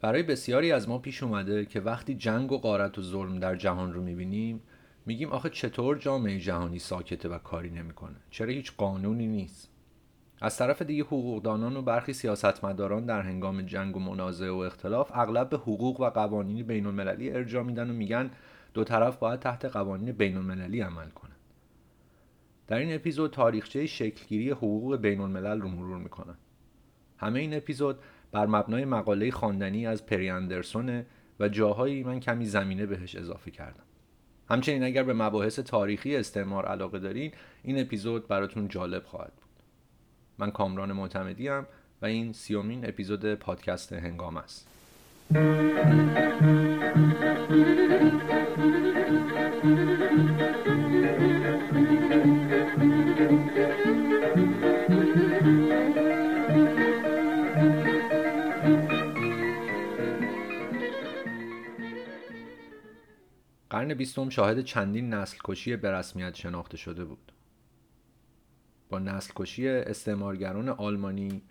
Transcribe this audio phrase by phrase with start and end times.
[0.00, 3.92] برای بسیاری از ما پیش اومده که وقتی جنگ و غارت و ظلم در جهان
[3.92, 4.60] رو می‌بینیم
[5.06, 9.70] میگیم آخه چطور جامعه جهانی ساکته و کاری نمی‌کنه؟ چرا هیچ قانونی نیست؟
[10.40, 15.48] از طرف دیگه حقوقدانان و برخی سیاستمداران در هنگام جنگ و منازعه و اختلاف اغلب
[15.48, 18.30] به حقوق و قوانین بین المللی ارجاع میدن و میگن
[18.74, 21.36] دو طرف باید تحت قوانین بین المللی عمل کنن.
[22.66, 26.38] در این اپیزود تاریخچه شکلگیری حقوق بین الملل رو مرور می‌کنم.
[27.16, 27.98] همه این اپیزود
[28.32, 31.06] بر مبنای مقاله خواندنی از پری اندرسونه
[31.40, 33.82] و جاهایی من کمی زمینه بهش اضافه کردم.
[34.50, 39.62] همچنین اگر به مباحث تاریخی استعمار علاقه دارین این اپیزود براتون جالب خواهد بود.
[40.38, 41.64] من کامران معتمدی و
[42.02, 44.68] این سیومین اپیزود پادکست هنگام است.
[63.78, 67.32] قرن بیستم شاهد چندین نسل کشی به رسمیت شناخته شده بود.
[68.88, 71.42] با نسل کشی استعمارگران آلمانی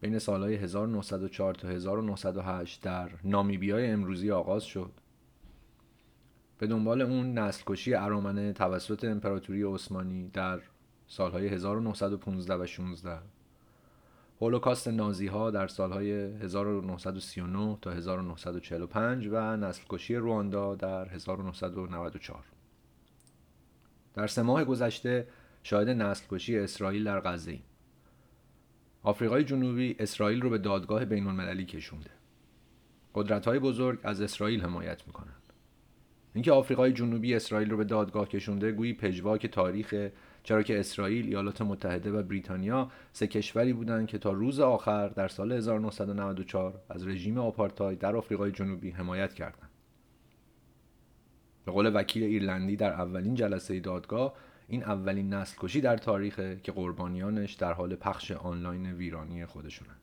[0.00, 4.92] بین سالهای 1904 تا 1908 در نامیبیای امروزی آغاز شد.
[6.58, 10.60] به دنبال اون نسل کشی ارامنه توسط امپراتوری عثمانی در
[11.06, 13.18] سالهای 1915 و 16
[14.40, 22.44] هولوکاست نازی ها در سالهای 1939 تا 1945 و نسل کشی رواندا در 1994
[24.14, 25.26] در سه ماه گذشته
[25.62, 27.62] شاهد نسل کشی اسرائیل در غزه ایم.
[29.02, 32.10] آفریقای جنوبی اسرائیل رو به دادگاه بین المللی کشونده.
[33.14, 35.52] قدرت های بزرگ از اسرائیل حمایت می‌کنند.
[36.34, 40.10] اینکه آفریقای جنوبی اسرائیل رو به دادگاه کشونده گویی پژواک تاریخ
[40.42, 45.28] چرا که اسرائیل، ایالات متحده و بریتانیا سه کشوری بودند که تا روز آخر در
[45.28, 49.70] سال 1994 از رژیم آپارتاید در آفریقای جنوبی حمایت کردند.
[51.64, 54.34] به قول وکیل ایرلندی در اولین جلسه دادگاه
[54.68, 59.99] این اولین نسل کشی در تاریخه که قربانیانش در حال پخش آنلاین ویرانی خودشونن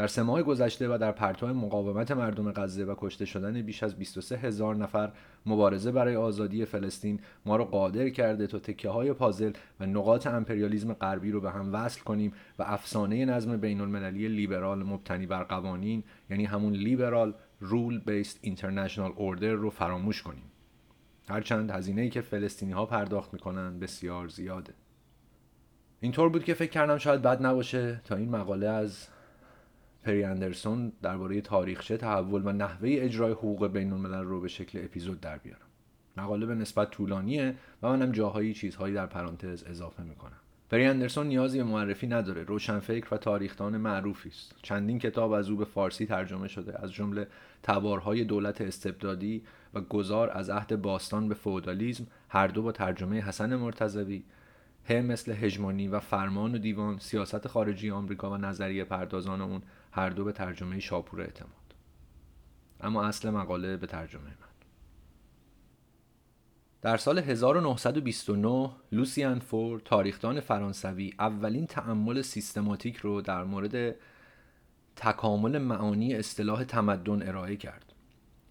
[0.00, 3.96] در سه ماه گذشته و در پرتو مقاومت مردم غزه و کشته شدن بیش از
[3.96, 5.12] 23 هزار نفر
[5.46, 10.92] مبارزه برای آزادی فلسطین ما رو قادر کرده تا تکه های پازل و نقاط امپریالیزم
[10.92, 16.04] غربی رو به هم وصل کنیم و افسانه نظم بین المللی لیبرال مبتنی بر قوانین
[16.30, 20.44] یعنی همون لیبرال رول بیست اینترنشنال اوردر رو فراموش کنیم.
[21.28, 24.74] هرچند هزینه ای که فلسطینی ها پرداخت می‌کنن بسیار زیاده.
[26.00, 29.08] اینطور بود که فکر کردم شاید بد نباشه تا این مقاله از
[30.04, 35.20] پری اندرسون درباره تاریخچه تحول و نحوه اجرای حقوق بین الملل رو به شکل اپیزود
[35.20, 35.66] در بیارم.
[36.16, 40.36] مقاله به نسبت طولانیه و منم جاهایی چیزهایی در پرانتز اضافه می‌کنم.
[40.70, 44.54] پری اندرسون نیازی به معرفی نداره روشنفکر و تاریخدان معروفی است.
[44.62, 47.26] چندین کتاب از او به فارسی ترجمه شده از جمله
[47.62, 49.42] تبارهای دولت استبدادی
[49.74, 54.22] و گذار از عهد باستان به فودالیزم هر دو با ترجمه حسن مرتضوی
[54.88, 60.10] ه مثل هژمونی و فرمان و دیوان سیاست خارجی آمریکا و نظریه پردازان اون هر
[60.10, 61.50] دو به ترجمه شاپور اعتماد.
[62.80, 64.50] اما اصل مقاله به ترجمه من.
[66.82, 73.94] در سال 1929 لوسیان فور تاریخدان فرانسوی اولین تأمل سیستماتیک رو در مورد
[74.96, 77.92] تکامل معانی اصطلاح تمدن ارائه کرد.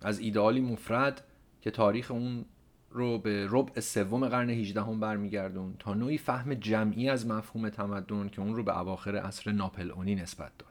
[0.02, 1.24] از ایدئالی مفرد
[1.62, 2.46] که تاریخ اون
[2.92, 8.30] رو به ربع سوم قرن 18 هم برمیگردون تا نوعی فهم جمعی از مفهوم تمدن
[8.30, 10.69] که اون رو به اواخر عصر ناپل اونی نسبت داد.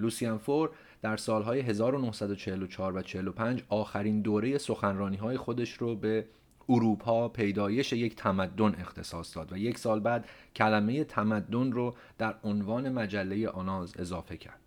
[0.00, 0.70] لوسیان فور
[1.02, 6.26] در سالهای 1944 و 45 آخرین دوره سخنرانی های خودش رو به
[6.68, 12.88] اروپا پیدایش یک تمدن اختصاص داد و یک سال بعد کلمه تمدن رو در عنوان
[12.88, 14.60] مجله آناز اضافه کرد.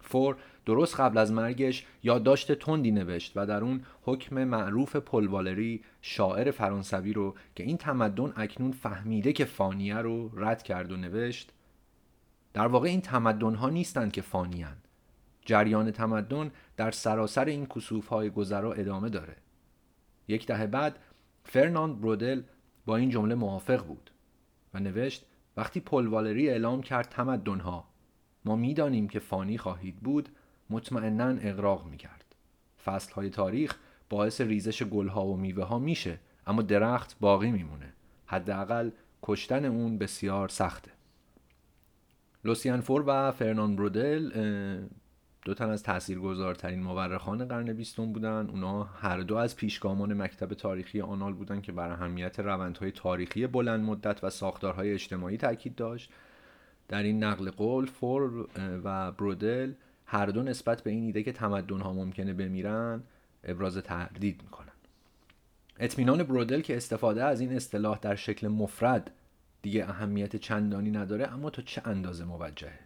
[0.00, 0.36] فور
[0.66, 7.12] درست قبل از مرگش یادداشت تندی نوشت و در اون حکم معروف پلوالری شاعر فرانسوی
[7.12, 11.52] رو که این تمدن اکنون فهمیده که فانیه رو رد کرد و نوشت
[12.56, 14.76] در واقع این تمدن ها نیستند که فانیان
[15.44, 19.36] جریان تمدن در سراسر این کسوف های گذرا ادامه داره.
[20.28, 20.98] یک دهه بعد
[21.44, 22.42] فرناند برودل
[22.86, 24.10] با این جمله موافق بود
[24.74, 25.26] و نوشت
[25.56, 27.88] وقتی پل اعلام کرد تمدن ها
[28.44, 30.28] ما می‌دانیم که فانی خواهید بود
[30.70, 32.34] مطمئنا اقراق می‌کرد.
[32.84, 33.76] فصل های تاریخ
[34.10, 37.92] باعث ریزش گل ها و میوه ها میشه اما درخت باقی میمونه.
[38.26, 38.90] حداقل
[39.22, 40.95] کشتن اون بسیار سخته.
[42.46, 44.30] لوسیان فور و فرنان برودل
[45.44, 48.46] دو تن از تاثیرگذارترین مورخان قرن بیستم بودن.
[48.50, 53.84] اونا هر دو از پیشگامان مکتب تاریخی آنال بودن که بر اهمیت روندهای تاریخی بلند
[53.84, 56.10] مدت و ساختارهای اجتماعی تاکید داشت.
[56.88, 58.46] در این نقل قول فور
[58.84, 59.72] و برودل
[60.06, 63.02] هر دو نسبت به این ایده که تمدن ها ممکنه بمیرن
[63.44, 64.72] ابراز تردید می‌کنن.
[65.78, 69.10] اطمینان برودل که استفاده از این اصطلاح در شکل مفرد
[69.66, 72.78] دیگه اهمیت چندانی نداره اما تا چه اندازه موجهه؟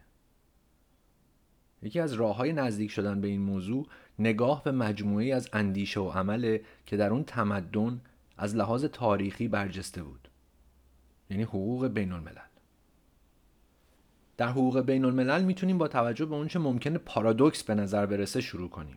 [1.82, 3.86] یکی از راه های نزدیک شدن به این موضوع
[4.18, 8.00] نگاه به مجموعی از اندیشه و عمله که در اون تمدن
[8.36, 10.28] از لحاظ تاریخی برجسته بود
[11.30, 12.50] یعنی حقوق بین الملل
[14.36, 18.68] در حقوق بین الملل می‌تونیم با توجه به اونچه ممکنه پارادوکس به نظر برسه شروع
[18.68, 18.96] کنیم.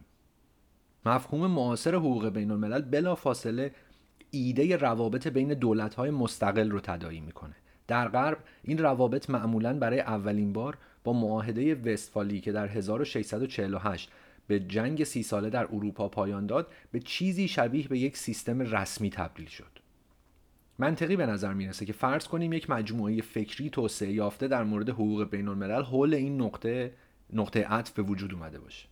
[1.06, 3.76] مفهوم معاصر حقوق بین الملل بلا فاصله
[4.32, 7.56] ایده روابط بین دولت‌های مستقل رو تداعی می‌کنه.
[7.88, 14.12] در غرب این روابط معمولا برای اولین بار با معاهده وستفالی که در 1648
[14.48, 19.10] به جنگ سی ساله در اروپا پایان داد به چیزی شبیه به یک سیستم رسمی
[19.10, 19.80] تبدیل شد.
[20.80, 25.30] منطقی به نظر می‌رسه که فرض کنیم یک مجموعه فکری توسعه یافته در مورد حقوق
[25.30, 26.94] بین الملل حول این نقطه
[27.34, 28.88] نقطه عطف به وجود اومده باشه.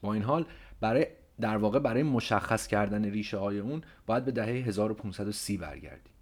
[0.00, 0.46] با این حال
[0.80, 1.06] برای
[1.40, 6.12] در واقع برای مشخص کردن ریشه های اون باید به دهه 1530 برگردیم.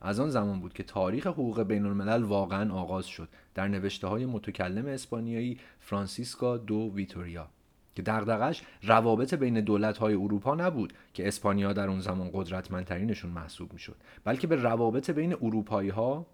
[0.00, 4.26] از آن زمان بود که تاریخ حقوق بین الملل واقعا آغاز شد در نوشته های
[4.26, 7.48] متکلم اسپانیایی فرانسیسکا دو ویتوریا
[7.94, 13.72] که دغدغش روابط بین دولت های اروپا نبود که اسپانیا در اون زمان قدرتمندترینشون محسوب
[13.72, 16.26] می‌شد بلکه به روابط بین اروپایی ها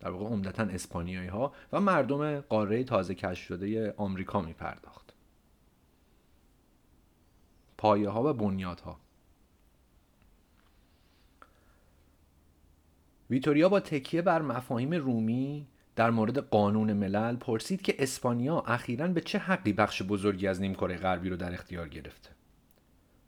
[0.00, 5.12] در واقع عمدتا اسپانیایی ها و مردم قاره تازه کشف شده آمریکا می پرداخت
[7.78, 8.98] پایه ها و بنیادها.
[13.30, 19.20] ویتوریا با تکیه بر مفاهیم رومی در مورد قانون ملل پرسید که اسپانیا اخیرا به
[19.20, 22.30] چه حقی بخش بزرگی از نیمکره غربی رو در اختیار گرفته.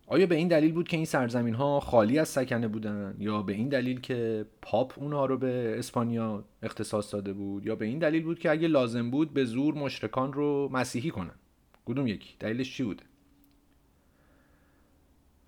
[0.07, 3.53] آیا به این دلیل بود که این سرزمین ها خالی از سکنه بودن؟ یا به
[3.53, 8.23] این دلیل که پاپ اونها رو به اسپانیا اختصاص داده بود؟ یا به این دلیل
[8.23, 11.35] بود که اگه لازم بود به زور مشرکان رو مسیحی کنن؟
[11.87, 13.05] کدوم یکی؟ دلیلش چی بوده؟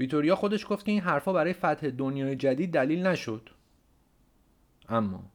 [0.00, 3.50] ویتوریا خودش گفت که این حرفا برای فتح دنیای جدید دلیل نشد.
[4.90, 5.30] اما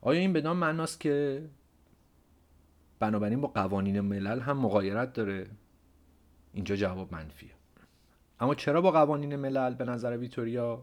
[0.00, 1.44] آیا این بدان معناست که
[2.98, 5.46] بنابراین با قوانین ملل هم مقایرت داره؟
[6.52, 7.50] اینجا جواب منفیه.
[8.40, 10.82] اما چرا با قوانین ملل به نظر ویتوریا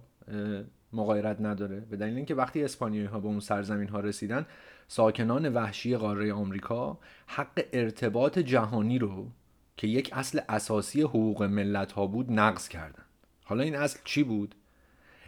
[0.93, 4.45] مقایرت نداره؟ به دلیل اینکه وقتی اسپانیایی ها به اون سرزمین ها رسیدن
[4.87, 9.31] ساکنان وحشی قاره آمریکا حق ارتباط جهانی رو
[9.77, 13.03] که یک اصل اساسی حقوق ملت ها بود نقض کردن.
[13.43, 14.55] حالا این اصل چی بود؟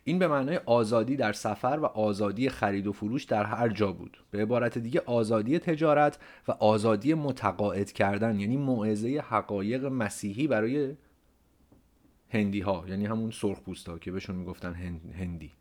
[0.07, 4.18] این به معنای آزادی در سفر و آزادی خرید و فروش در هر جا بود.
[4.31, 10.96] به عبارت دیگه آزادی تجارت و آزادی متقاعد کردن یعنی موعظه حقایق مسیحی برای
[12.30, 14.74] هندی ها یعنی همون سرخپوستا که بهشون می‌گفتن
[15.19, 15.52] هندی.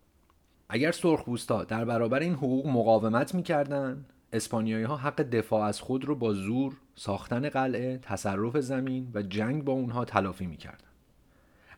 [0.68, 6.14] اگر سرخپوستا در برابر این حقوق مقاومت می‌کردن اسپانیایی ها حق دفاع از خود رو
[6.16, 10.93] با زور ساختن قلعه تصرف زمین و جنگ با اونها تلافی می‌کردن.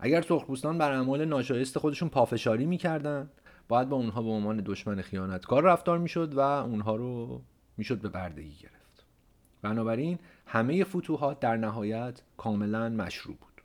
[0.00, 3.30] اگر سرخپوستان بر اعمال ناشایست خودشون پافشاری می‌کردن
[3.68, 7.42] باید با اونها به عنوان دشمن خیانتکار رفتار می‌شد و اونها رو
[7.76, 9.04] می‌شد به بردگی گرفت.
[9.62, 13.62] بنابراین همه فتوحات در نهایت کاملا مشروع بود.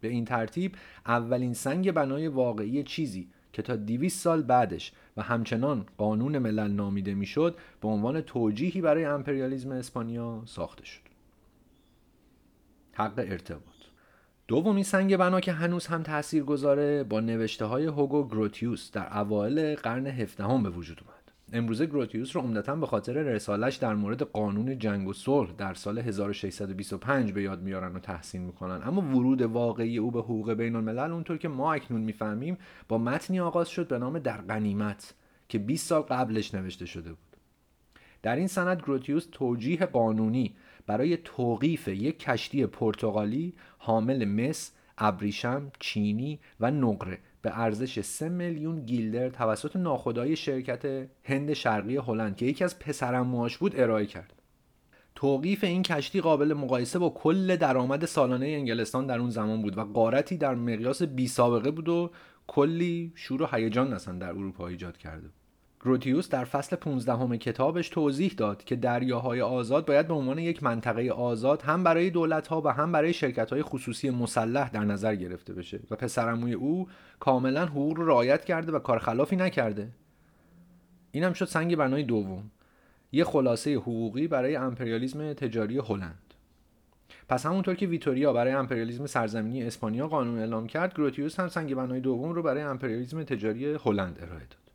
[0.00, 0.74] به این ترتیب
[1.06, 7.14] اولین سنگ بنای واقعی چیزی که تا 200 سال بعدش و همچنان قانون ملل نامیده
[7.14, 11.00] می‌شد به عنوان توجیهی برای امپریالیزم اسپانیا ساخته شد.
[12.92, 13.75] حق ارتباط.
[14.48, 19.74] دومین سنگ بنا که هنوز هم تأثیر گذاره با نوشته های هوگو گروتیوس در اوایل
[19.74, 21.32] قرن هفدهم به وجود اومد.
[21.52, 25.98] امروزه گروتیوس رو عمدتا به خاطر رسالش در مورد قانون جنگ و صلح در سال
[25.98, 28.80] 1625 به یاد میارن و تحسین می‌کنن.
[28.84, 33.40] اما ورود واقعی او به حقوق بین الملل اونطور که ما اکنون می‌فهمیم با متنی
[33.40, 35.14] آغاز شد به نام در غنیمت
[35.48, 37.18] که 20 سال قبلش نوشته شده بود.
[38.22, 40.54] در این سند گروتیوس توجیه قانونی
[40.86, 48.80] برای توقیف یک کشتی پرتغالی حامل مس، ابریشم، چینی و نقره به ارزش 3 میلیون
[48.80, 54.32] گیلدر توسط ناخدای شرکت هند شرقی هلند که یکی از پسرموهاش بود ارائه کرد.
[55.14, 59.80] توقیف این کشتی قابل مقایسه با کل درآمد سالانه انگلستان در اون زمان بود و
[59.84, 62.10] قارتی در مقیاس بی سابقه بود و
[62.46, 65.28] کلی شور و هیجان اصلا در اروپا ایجاد کرده.
[65.86, 70.62] گروتیوس در فصل 15 هم کتابش توضیح داد که دریاهای آزاد باید به عنوان یک
[70.62, 75.80] منطقه آزاد هم برای دولتها و هم برای شرکت‌های خصوصی مسلح در نظر گرفته بشه
[75.90, 76.88] و پسرعموی او
[77.20, 79.88] کاملا حقوق رو رعایت کرده و کار خلافی نکرده.
[81.10, 82.50] این هم شد سنگ بنای دوم.
[83.12, 86.34] یه خلاصه حقوقی برای امپریالیزم تجاری هلند.
[87.28, 92.00] پس همونطور که ویتوریا برای امپریالیزم سرزمینی اسپانیا قانون اعلام کرد گروتیوس هم سنگ بنای
[92.00, 94.65] دوم رو برای امپریالیزم تجاری هلند ارائه داد.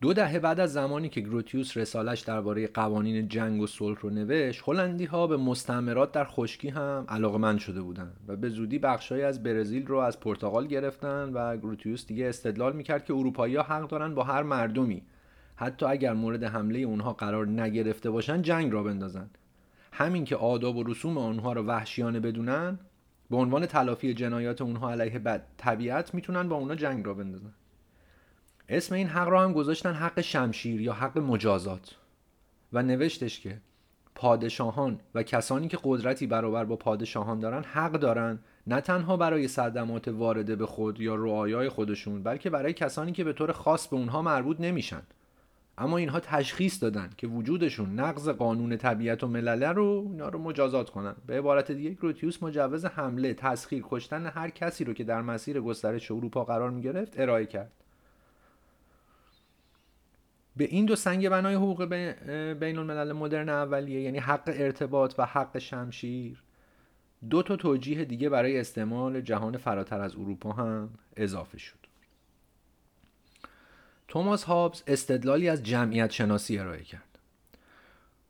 [0.00, 4.62] دو دهه بعد از زمانی که گروتیوس رسالش درباره قوانین جنگ و صلح رو نوشت
[4.66, 9.42] هلندی ها به مستعمرات در خشکی هم علاقمند شده بودند و به زودی بخشهایی از
[9.42, 14.14] برزیل رو از پرتغال گرفتن و گروتیوس دیگه استدلال می‌کرد که اروپایی ها حق دارن
[14.14, 15.02] با هر مردمی.
[15.56, 19.30] حتی اگر مورد حمله اونها قرار نگرفته باشن جنگ را بندازن.
[19.92, 22.78] همین که آداب و رسوم آنها رو وحشیانه بدونن
[23.30, 27.52] به عنوان تلافی جنایات اونها علیه بد طبیعت می‌تونن با اونها جنگ را بندازن.
[28.68, 31.96] اسم این حق را هم گذاشتن حق شمشیر یا حق مجازات.
[32.72, 33.60] و نوشتش که
[34.14, 40.08] پادشاهان و کسانی که قدرتی برابر با پادشاهان دارن حق دارن نه تنها برای صدمات
[40.08, 44.22] وارده به خود یا رعایای خودشون بلکه برای کسانی که به طور خاص به اونها
[44.22, 45.02] مربوط نمیشن.
[45.78, 50.90] اما اینها تشخیص دادن که وجودشون نقض قانون طبیعت و ملله رو اینا رو مجازات
[50.90, 51.14] کنن.
[51.26, 56.10] به عبارت دیگه گروتیوس مجوز حمله تسخیر کشتن هر کسی رو که در مسیر گسترش
[56.10, 57.72] اروپا قرار می گرفت ارائه کرد.
[60.56, 61.84] به این دو سنگ بنای حقوق
[62.54, 66.42] بین الملل مدرن اولیه یعنی حق ارتباط و حق شمشیر
[67.30, 71.78] دو تا توجیه دیگه برای استعمال جهان فراتر از اروپا هم اضافه شد.
[74.08, 77.18] توماس هابز استدلالی از جمعیت شناسی ارائه کرد.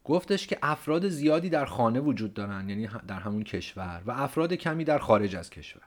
[0.05, 4.85] گفتش که افراد زیادی در خانه وجود دارن یعنی در همون کشور و افراد کمی
[4.85, 5.83] در خارج از کشور.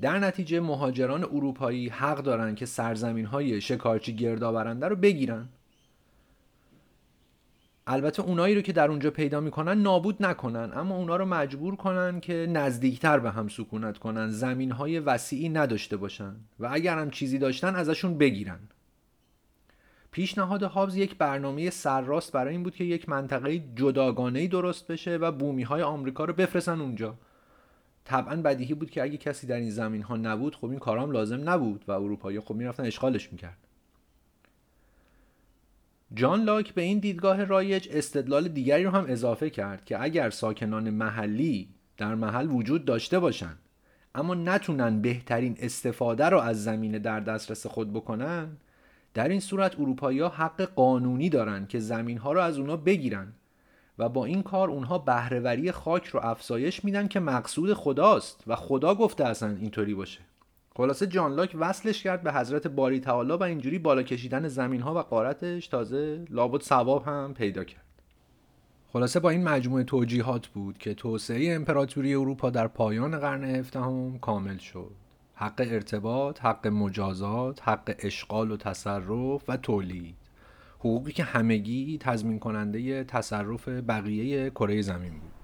[0.00, 5.48] در نتیجه مهاجران اروپایی حق دارن که سرزمین های شکارچی گردآورنده رو بگیرن.
[7.86, 12.20] البته اونایی رو که در اونجا پیدا می‌کنن نابود نکنن اما اونا رو مجبور کنن
[12.20, 17.38] که نزدیکتر به هم سکونت کنن زمین های وسیعی نداشته باشن و اگر هم چیزی
[17.38, 18.58] داشتن ازشون بگیرن.
[20.10, 25.32] پیشنهاد هابز یک برنامه سرراست برای این بود که یک منطقه جداگانه درست بشه و
[25.32, 27.14] بومی های آمریکا رو بفرستن اونجا.
[28.08, 31.48] طبعا بدیهی بود که اگه کسی در این زمین ها نبود خب این کارام لازم
[31.48, 33.56] نبود و اروپایی خب می‌رفتن اشغالش می‌کرد
[36.14, 40.90] جان لاک به این دیدگاه رایج استدلال دیگری رو هم اضافه کرد که اگر ساکنان
[40.90, 43.56] محلی در محل وجود داشته باشن
[44.14, 48.56] اما نتونن بهترین استفاده رو از زمین در دسترس خود بکنن
[49.14, 53.32] در این صورت اروپایی ها حق قانونی دارن که زمین ها رو از اونا بگیرن
[53.98, 58.44] و با این کار اونها بهرهوری خاک رو افزایش میدن که مقصود خداست.
[58.46, 60.20] و خدا گفته اصلا اینطوری باشه.
[60.76, 64.94] خلاصه جان لاک وصلش کرد به حضرت باری تعالی و اینجوری بالا کشیدن زمین ها
[64.94, 67.84] و قارتش تازه لابد ثواب هم پیدا کرد.
[68.92, 74.58] خلاصه با این مجموعه توجیهات بود که توسعه امپراتوری اروپا در پایان قرن هفدهم کامل
[74.58, 74.90] شد.
[75.34, 80.14] حق ارتباط، حق مجازات، حق اشغال و تصرف و تولید.
[80.78, 85.37] حقوقی که همگی تضمین کننده تصرف بقیه کره زمین بود.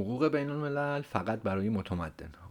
[0.00, 2.50] حقوق بین الملل فقط برای متمدن ها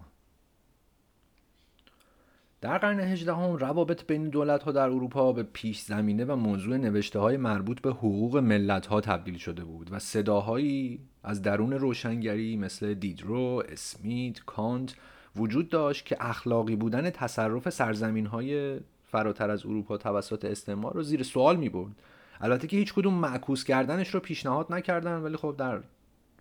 [2.62, 7.20] در قرن هجدهم روابط بین دولت ها در اروپا به پیش زمینه و موضوع نوشته
[7.20, 12.94] های مربوط به حقوق ملت ها تبدیل شده بود و صداهایی از درون روشنگری مثل
[12.94, 14.96] دیدرو، اسمیت، کانت
[15.36, 18.79] وجود داشت که اخلاقی بودن تصرف سرزمین های
[19.12, 21.96] فراتر از اروپا توسط استعمار رو زیر سوال می برد
[22.41, 25.79] البته که هیچ کدوم معکوس کردنش رو پیشنهاد نکردن ولی خب در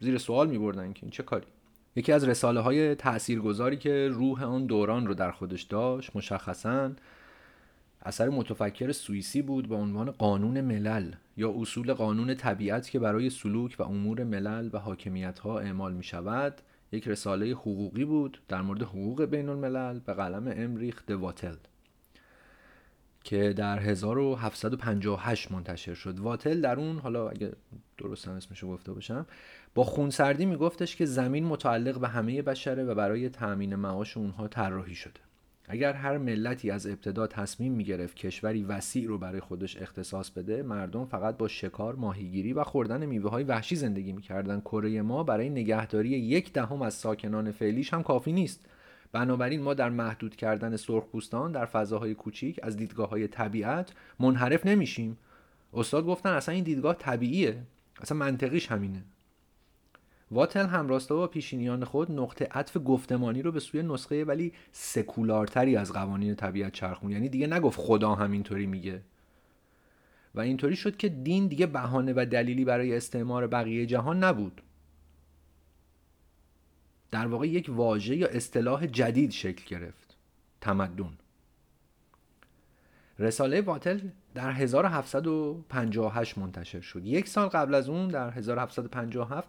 [0.01, 1.47] زیر سوال می بردن که این چه کاری.
[1.97, 6.91] یکی از رساله های تاثیرگذاری که روح آن دوران رو در خودش داشت مشخصا
[8.03, 13.77] اثر متفکر سوئیسی بود با عنوان قانون ملل یا اصول قانون طبیعت که برای سلوک
[13.79, 16.61] و امور ملل و حاکمیت ها اعمال می شود
[16.93, 21.55] یک رساله حقوقی بود در مورد حقوق بین الملل به قلم امریخ دواتل.
[23.29, 26.19] که در 1758 منتشر شد.
[26.19, 27.53] واتل در اون حالا اگه
[27.99, 29.27] درست هم اسمشو گفته باشم
[29.75, 34.95] با خونسردی میگفتش که زمین متعلق به همه بشره و برای تأمین معاش اونها طراحی
[34.95, 35.21] شده.
[35.69, 41.05] اگر هر ملتی از ابتدا تصمیم می‌گرفت کشوری وسیع رو برای خودش اختصاص بده مردم
[41.05, 44.61] فقط با شکار ماهیگیری و خوردن میوه های وحشی زندگی می‌کردن.
[44.61, 48.65] کره ما برای نگهداری یک دهم از ساکنان فعلیش هم کافی نیست.
[49.13, 55.19] بنابراین ما در محدود کردن سرخپوستان در فضاهای کوچیک از دیدگاه های طبیعت منحرف نمیشیم.
[55.75, 57.63] استاد گفتن اصلا این دیدگاه طبیعیه.
[58.01, 59.03] اصلا منطقیش همینه.
[60.31, 65.77] واتل هم راستا با پیشینیان خود نقطه عطف گفتمانی رو به سوی نسخه ولی سکولارتری
[65.77, 69.03] از قوانین طبیعت چرخون یعنی دیگه نگفت خدا همینطوری میگه.
[70.35, 74.63] و اینطوری شد که دین دیگه بهانه و دلیلی برای استعمار بقیه جهان نبود.
[77.11, 80.17] در واقع یک واژه یا اصطلاح جدید شکل گرفت.
[80.61, 81.19] تمدن.
[83.19, 84.01] رساله واتل
[84.35, 87.07] در 1758 منتشر شد.
[87.07, 89.49] یک سال قبل از اون در 1757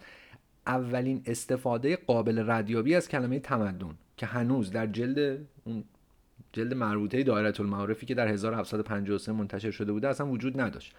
[0.68, 5.84] اولین استفاده قابل ردیابی از کلمه تمدن که هنوز در جلد اون
[6.54, 10.96] جلد مربوطه دایره المعارفی که در 1753 منتشر شده بوده اصلا وجود نداشت.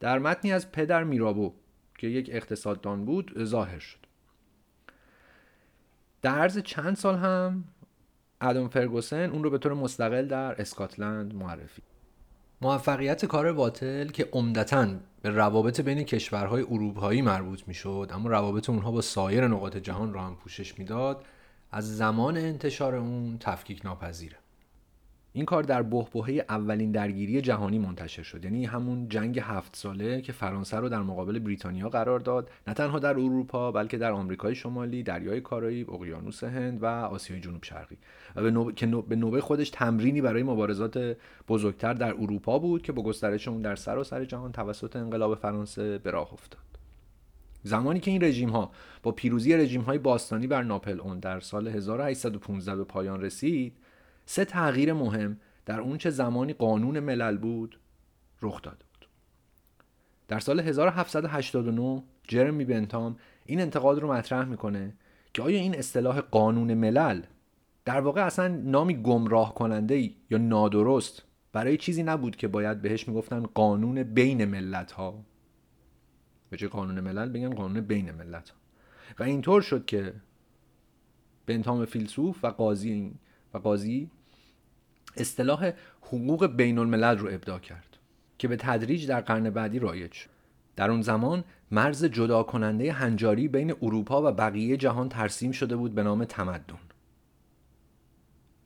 [0.00, 1.54] در متنی از پدر میرابو
[1.98, 4.09] که یک اقتصاددان بود ظاهر شد.
[6.22, 7.64] در عرض چند سال هم
[8.40, 11.82] ادم فرگوسن اون رو به طور مستقل در اسکاتلند معرفی.
[12.62, 14.88] موفقیت کار واتل که عمدتا
[15.22, 20.22] به روابط بین کشورهای اروپایی مربوط می‌شد اما روابط اونها با سایر نقاط جهان را
[20.22, 21.24] هم پوشش می‌داد
[21.72, 24.36] از زمان انتشار اون تفکیک ناپذیره
[25.32, 28.44] این کار در بحبوحه اولین درگیری جهانی منتشر شد.
[28.44, 32.50] یعنی همون جنگ هفت ساله که فرانسه رو در مقابل بریتانیا قرار داد.
[32.66, 37.64] نه تنها در اروپا بلکه در آمریکای شمالی دریای کارائیب اقیانوس هند و آسیای جنوب
[37.64, 37.96] شرقی.
[38.36, 38.72] و به نوبه...
[38.72, 41.16] که به نوبه خودش تمرینی برای مبارزات
[41.48, 46.10] بزرگتر در اروپا بود که با گسترش اون در سراسر جهان توسط انقلاب فرانسه به
[46.10, 46.60] راه افتاد.
[47.62, 48.70] زمانی که این رژیم ها
[49.02, 53.76] با پیروزی رژیم های باستانی بر ناپل اون در سال 1815 به پایان رسید
[54.30, 57.78] سه تغییر مهم در اون چه زمانی قانون ملل بود
[58.42, 59.08] رخ داده بود.
[60.28, 64.94] در سال 1789 جرمی بنتام این انتقاد رو مطرح می‌کنه
[65.34, 67.22] که آیا این اصطلاح قانون ملل
[67.84, 71.22] در واقع اصلا نامی گمراه کننده یا نادرست
[71.52, 75.24] برای چیزی نبود که باید بهش می‌گفتن قانون بین ملت ها
[76.50, 78.56] به چه قانون ملل بگن قانون بین ملت ها
[79.18, 80.14] و اینطور شد که
[81.46, 83.14] بنتام فیلسوف و قاضی
[83.54, 84.10] و قاضی
[85.16, 87.96] اصطلاح حقوق بین الملل رو ابدا کرد
[88.38, 90.30] که به تدریج در قرن بعدی رایج شد.
[90.76, 95.94] در اون زمان مرز جدا کننده هنجاری بین اروپا و بقیه جهان ترسیم شده بود
[95.94, 96.78] به نام تمدن.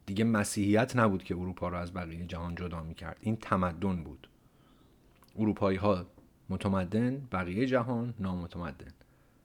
[0.07, 4.29] دیگه مسیحیت نبود که اروپا رو از بقیه جهان جدا می کرد این تمدن بود.
[5.39, 6.07] اروپایی ها
[6.49, 8.93] متمدن بقیه جهان نامتمدن.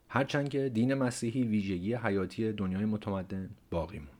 [0.09, 4.18] هرچند که دین مسیحی ویژگی حیاتی دنیای متمدن باقی مون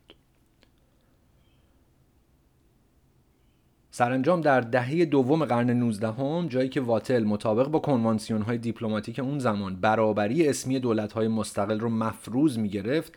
[4.00, 9.20] سرانجام در دهه دوم قرن 19 هم جایی که واتل مطابق با کنوانسیون های دیپلماتیک
[9.20, 13.14] اون زمان برابری اسمی دولت های مستقل رو مفروض می گرفت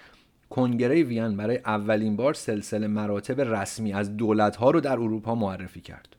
[0.50, 5.80] کنگره وین برای اولین بار سلسله مراتب رسمی از دولت ها رو در اروپا معرفی
[5.80, 6.16] کرد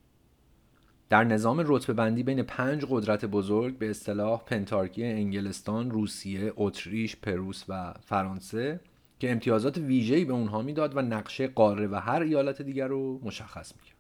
[1.10, 7.64] در نظام رتبه بندی بین پنج قدرت بزرگ به اصطلاح پنتارکی انگلستان، روسیه، اتریش، پروس
[7.70, 8.80] و فرانسه
[9.20, 13.74] که امتیازات ویژه‌ای به اونها می‌داد و نقشه قاره و هر ایالت دیگر رو مشخص
[13.76, 13.93] می‌کرد.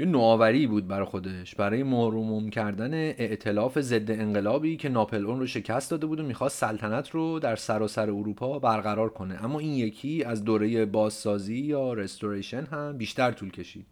[0.00, 1.54] یه نوآوری بود برای خودش.
[1.54, 6.58] برای محروم کردن ائتلاف ضد انقلابی که ناپل اون رو شکست داده بود و می‌خواست
[6.58, 9.44] سلطنت رو در سراسر سر اروپا برقرار کنه.
[9.44, 13.86] اما این یکی از دوره بازسازی یا رستوریشن هم بیشتر طول کشید.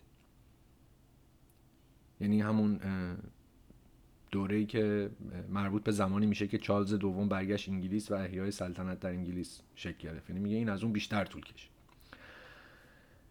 [2.20, 2.80] یعنی همون
[4.30, 5.10] دوره‌ای که
[5.48, 9.98] مربوط به زمانی میشه که چارلز دوم برگشت انگلیس و احیای سلطنت در انگلیس شکل
[9.98, 10.30] گرفت.
[10.30, 11.70] یعنی میگه این از اون بیشتر طول کشید.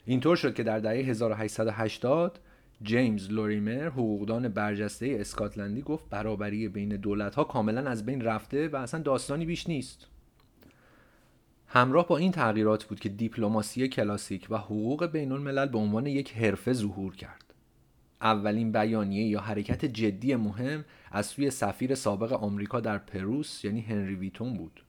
[0.06, 2.40] اینطور شد که در دهه 1880
[2.82, 8.76] جیمز لوریمر حقوقدان برجسته اسکاتلندی گفت برابری بین دولت ها کاملا از بین رفته و
[8.76, 10.08] اصلا داستانی بیش نیست.
[11.68, 16.34] همراه با این تغییرات بود که دیپلماسی کلاسیک و حقوق بین الملل به عنوان یک
[16.34, 17.54] حرفه ظهور کرد.
[18.22, 24.16] اولین بیانیه یا حرکت جدی مهم از سوی سفیر سابق آمریکا در پروس یعنی هنری
[24.16, 24.84] ویتون بود.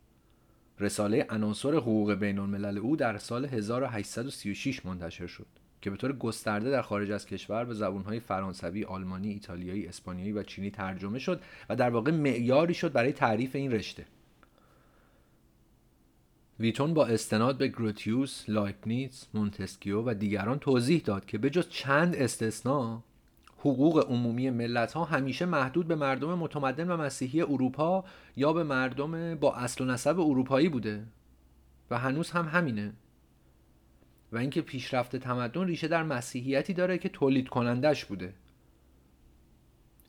[0.81, 5.58] رساله عناصر حقوق بین الملل او در سال 1836 منتشر شد.
[5.81, 10.43] که به طور گسترده در خارج از کشور به زبانهای فرانسوی، آلمانی، ایتالیایی، اسپانیایی و
[10.43, 14.07] چینی ترجمه شد و در واقع معیاری شد برای تعریف این رشته.
[16.61, 22.17] ویتون با استناد به گروتیوس، لایپنیتس، مونتسکیو و دیگران توضیح داد که به جز چند
[22.17, 23.03] استثنا
[23.59, 28.05] حقوق عمومی ملت ها همیشه محدود به مردم متمدن و مسیحی اروپا
[28.37, 31.07] یا به مردم با اصل و نسب اروپایی بوده
[31.91, 32.93] و هنوز هم همینه
[34.33, 38.35] و اینکه پیشرفت تمدن ریشه در مسیحیتی داره که تولید کنندش بوده.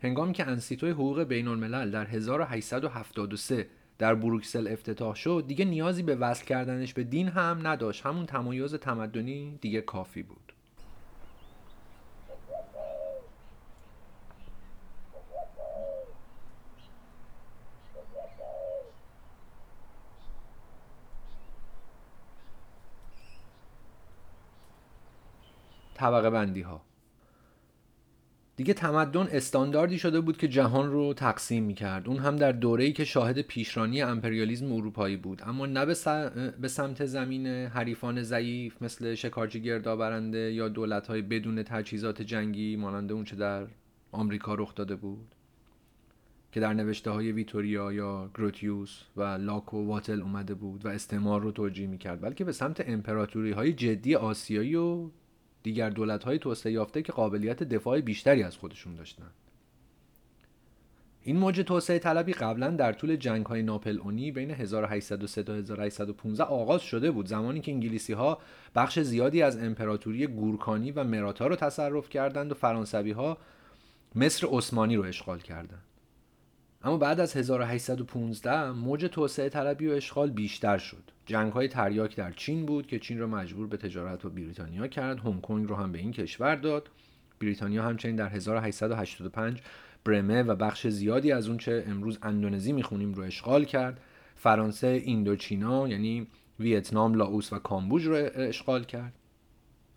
[0.01, 6.15] هنگامی که انسیتوی حقوق بین الملل در 1873 در بروکسل افتتاح شد دیگه نیازی به
[6.15, 8.05] وصل کردنش به دین هم نداشت.
[8.05, 10.53] همون تمایز تمدنی دیگه کافی بود.
[25.99, 26.81] طبقه بندی ها
[28.55, 32.07] دیگه تمدن استانداردی شده بود که جهان رو تقسیم می‌کرد.
[32.07, 35.41] اون هم در دوره‌ای که شاهد پیشرانی امپریالیزم اروپایی بود.
[35.45, 35.85] اما نه
[36.61, 43.35] به سمت زمین حریفان ضعیف مثل شکارچی گردآورنده یا دولت‌های بدون تجهیزات جنگی مانند اونچه
[43.35, 43.67] در
[44.11, 45.35] آمریکا رخ داده بود.
[46.51, 51.41] که در نوشته های ویتوریا یا گروتیوس و لاک و واتل اومده بود و استعمار
[51.41, 52.21] رو توجیه می‌کرد.
[52.21, 55.09] بلکه به سمت امپراتوری های جدی آسیایی و
[55.63, 59.29] دیگر دولت های توسعه یافته که قابلیت دفاع بیشتری از خودشون داشتن.
[61.21, 66.43] این موج توسعه طلبی قبلا در طول جنگ های ناپل اونی بین 1803 تا 1815
[66.43, 68.39] آغاز شده بود زمانی که انگلیسی ها
[68.75, 73.37] بخش زیادی از امپراتوری گورکانی و مراتا رو تصرف کردند و فرانسوی ها
[74.15, 75.88] مصر عثمانی رو اشغال کردند.
[76.83, 81.03] اما بعد از 1815 موج توسعه طلبی و اشغال بیشتر شد.
[81.25, 85.19] جنگ های تریاک در چین بود که چین را مجبور به تجارت با بریتانیا کرد.
[85.19, 86.89] هنگ کنگ رو هم به این کشور داد.
[87.41, 89.61] بریتانیا همچنین در 1885
[90.05, 93.99] برمه و بخش زیادی از اون چه امروز اندونزی می‌خونیم رو اشغال کرد.
[94.35, 96.27] فرانسه ایندوچینا یعنی
[96.59, 99.13] ویتنام، لاوس و کامبوج رو اشغال کرد.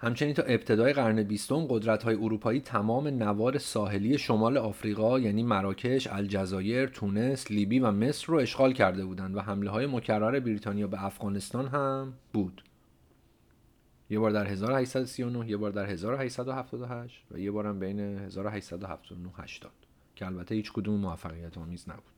[0.04, 1.66] همچنین تا ابتدای قرن بیستم
[2.04, 8.38] های اروپایی تمام نوار ساحلی شمال آفریقا یعنی مراکش، الجزایر، تونس، لیبی و مصر رو
[8.38, 12.62] اشغال کرده بودند و حمله های مکرر بریتانیا به افغانستان هم بود.
[14.10, 19.70] یه بار در 1839 یه بار در 1878 و یه بارم بین 1879 80
[20.16, 22.11] که البته هیچ کدوم موفقیت آمیز نبود.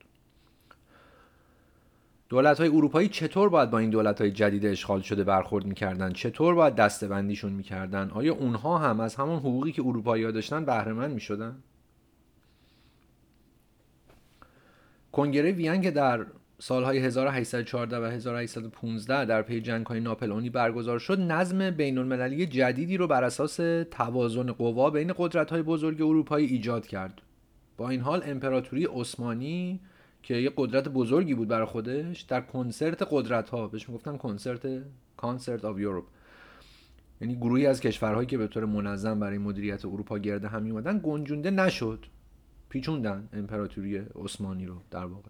[2.29, 6.55] دولت های اروپایی چطور باید با این دولت های جدید اشغال شده برخورد می‌کردن؟ چطور
[6.55, 11.55] باید دستبندیشون می‌کردن؟ آیا اونها هم از همون حقوقی که اروپایی ها داشتن بهره می‌شدن؟
[15.11, 16.25] کنگره وین که در
[16.59, 21.19] سالهای 1814 و 1815 در پی جنگ های ناپلئونی برگزار شد.
[21.19, 23.55] نظم بین المللی جدیدی رو بر اساس
[23.91, 27.21] توازن قوا بین قدرت های بزرگ اروپایی ایجاد کرد.
[27.77, 29.79] با این حال امپراتوری عثمانی
[30.25, 34.83] که یه قدرت بزرگی بود برای خودش در کنسرت قدرت ها بهش می‌گفتن کنسرت
[35.17, 36.05] Concert of Europe
[37.21, 41.51] یعنی گروهی از کشورهایی که به طور منظم برای مدیریت اروپا گرد هم میومدن گنجونده
[41.51, 42.05] نشد
[42.69, 45.29] پیچوندن امپراتوری عثمانی رو در واقع.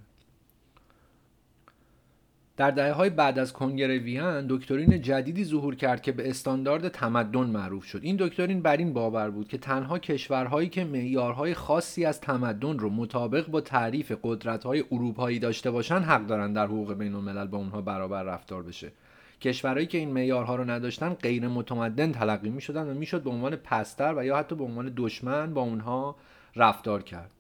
[2.58, 7.40] در دهه های بعد از کنگره وین دکترین جدیدی ظهور کرد که به استاندارد تمدن
[7.40, 8.00] معروف شد.
[8.04, 12.90] این دکترین بر این باور بود که تنها کشورهایی که معیارهای خاصی از تمدن رو
[12.90, 17.82] مطابق با تعریف قدرت‌های اروپایی داشته باشن حق دارن در حقوق بین الملل با اونها
[17.82, 18.92] برابر رفتار بشه.
[19.42, 23.56] کشورهایی که این معیارها رو نداشتن غیر متمدن تلقی می شدن و می‌شد به عنوان
[23.56, 26.16] پستر و یا حتی به عنوان دشمن با اونها
[26.56, 27.32] رفتار کرد.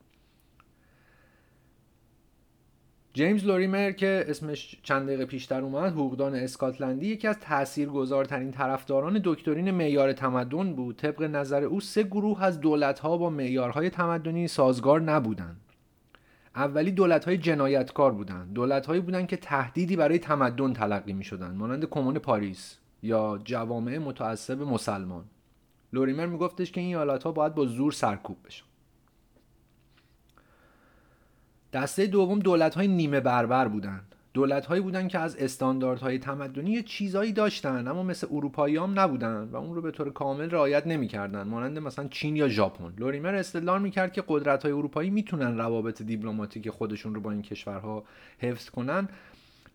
[3.16, 9.72] جیمز لوریمر که اسمش چند دقیقه پیشتر اومد حقوقدان اسکاتلندی یکی از تاثیرگذارترین طرفداران دکترین
[9.72, 10.98] معیار تمدن بود.
[10.98, 15.62] طبق نظر او سه گروه از دولتها با معیارهای تمدنی سازگار نبودند.
[16.56, 18.54] اولی دولت‌های جنایتکار بودند.
[18.54, 21.58] دولت‌هایی بودند که تهدیدی برای تمدن تلقی می‌شدند.
[21.58, 25.26] مانند کمون پاریس یا جوامع متعصب مسلمان.
[25.94, 28.66] لوریمر میگفتش که این ایالت‌ها باید با زور سرکوب بشن.
[31.76, 34.16] دسته دوم دولت های نیمه بربر بودند.
[34.34, 39.56] دولت هایی بودند که از استانداردهای تمدنی چیزایی داشتن اما مثل اروپایی هم نبودن و
[39.56, 42.94] اون رو به طور کامل رعایت نمی‌کردن مانند مثلا چین یا ژاپن.
[42.98, 48.04] لوریمر استدلال می‌کرد که قدرت های اروپایی می‌تونن روابط دیپلماتیک خودشون رو با این کشورها
[48.40, 49.08] حفظ کنن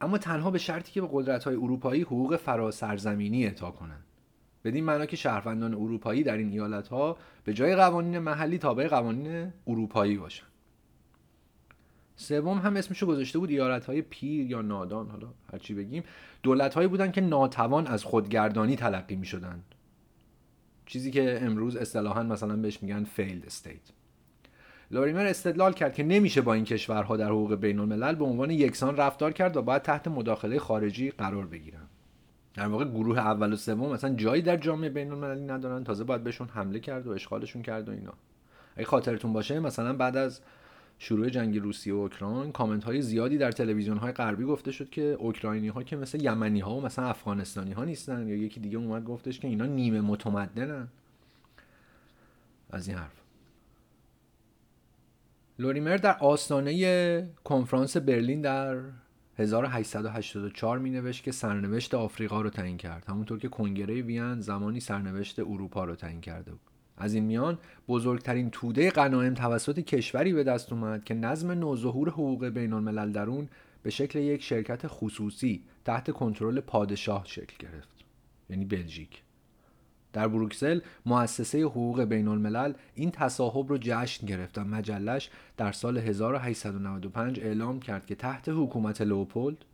[0.00, 4.04] اما تنها به شرطی که به قدرت های اروپایی حقوق فراسرزمینی اعطا کنند
[4.64, 9.52] بدین معنا که شهروندان اروپایی در این ایالت ها به جای قوانین محلی تابع قوانین
[9.66, 10.49] اروپایی باشن.
[12.20, 16.02] سوم هم اسمشو گذاشته بود ایالت های پیر یا نادان حالا هرچی بگیم.
[16.42, 19.62] دولت هایی بودن که ناتوان از خودگردانی تلقی می شدن.
[20.86, 23.80] چیزی که امروز اصطلاحا مثلا بهش میگن failed state
[24.90, 28.96] لوریمر استدلال کرد که نمیشه با این کشورها در حقوق بین الملل به عنوان یکسان
[28.96, 31.86] رفتار کرد و باید تحت مداخله خارجی قرار بگیرن.
[32.54, 36.24] در واقع گروه اول و سوم مثلا جایی در جامعه بین المللی ندارن تازه باید
[36.24, 38.12] بهشون حمله کرد و اشغالشون کرد و اینا.
[38.76, 40.40] اگه خاطرتون باشه مثلا بعد از
[41.02, 45.02] شروع جنگ روسیه و اوکراین کامنت های زیادی در تلویزیون های غربی گفته شد که
[45.02, 48.28] اوکراینی ها که مثل یمنی ها و مثلا افغانستانی ها نیستن.
[48.28, 50.88] یا یکی دیگه اومد گفتش که اینا نیمه متمدنن.
[52.70, 53.20] از این حرف.
[55.58, 58.78] لوریمر در آستانه کنفرانس برلین در
[59.38, 63.04] 1884 می نوشت که سرنوشت آفریقا رو تعیین کرد.
[63.08, 66.69] همونطور که کنگره وین زمانی سرنوشت اروپا رو تعیین کرده بود.
[67.00, 67.58] از این میان
[67.88, 73.26] بزرگترین توده غنایم توسط کشوری به دست اومد که نظم نوظهور حقوق بین الملل در
[73.26, 73.48] اون
[73.82, 78.04] به شکل یک شرکت خصوصی تحت کنترل پادشاه شکل گرفت
[78.50, 79.22] یعنی بلژیک.
[80.12, 85.98] در بروکسل مؤسسه حقوق بین الملل این تصاحب رو جشن گرفت و مجلش در سال
[85.98, 89.64] 1895 اعلام کرد که تحت حکومت لوپولد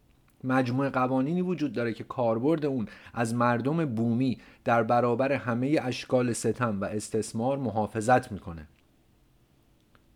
[0.46, 6.80] مجموعه قوانینی وجود داره که کاربرد اون از مردم بومی در برابر همه اشکال ستم
[6.80, 8.66] و استثمار محافظت می‌کنه.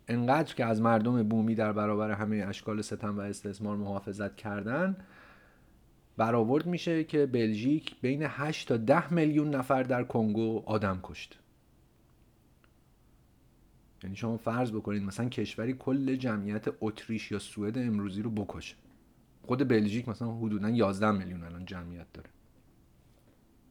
[0.08, 4.96] انقدر که از مردم بومی در برابر همه اشکال ستم و استثمار محافظت کردن
[6.16, 11.38] برآورد میشه که بلژیک بین 8 تا 10 میلیون نفر در کنگو آدم کشت.
[14.02, 18.74] یعنی شما فرض بکنید مثلا کشوری کل جمعیت اتریش یا سوئد امروزی رو بکشه.
[19.42, 22.30] خود بلژیک مثلا حدودا 11 میلیون الان جمعیت داره.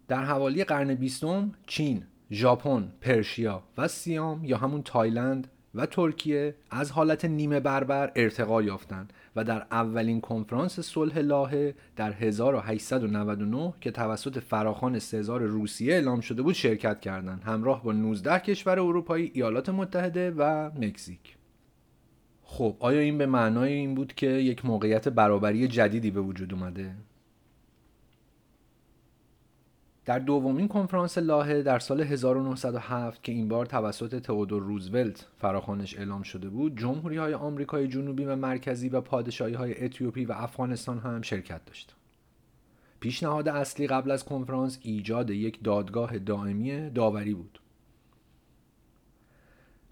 [0.08, 6.91] در حوالی قرن بیستم چین، ژاپن، پرشیا و سیام یا همون تایلند و ترکیه از
[6.91, 14.39] حالت نیمه بربر ارتقا یافتند و در اولین کنفرانس صلح لاهه در 1899 که توسط
[14.39, 20.32] فراخان سزار روسیه اعلام شده بود شرکت کردند همراه با 19 کشور اروپایی ایالات متحده
[20.32, 21.38] و مکزیک.
[22.51, 26.95] خب آیا این به معنای این بود که یک موقعیت برابری جدیدی به وجود اومده؟
[30.05, 36.21] در دومین کنفرانس لاهه در سال 1907 که این بار توسط تئودور روزولت فراخوانش اعلام
[36.23, 41.21] شده بود جمهوری های آمریکای جنوبی و مرکزی و پادشاهی های اتیوپی و افغانستان هم
[41.21, 41.95] شرکت داشت.
[42.99, 47.59] پیشنهاد اصلی قبل از کنفرانس ایجاد یک دادگاه دائمی داوری بود.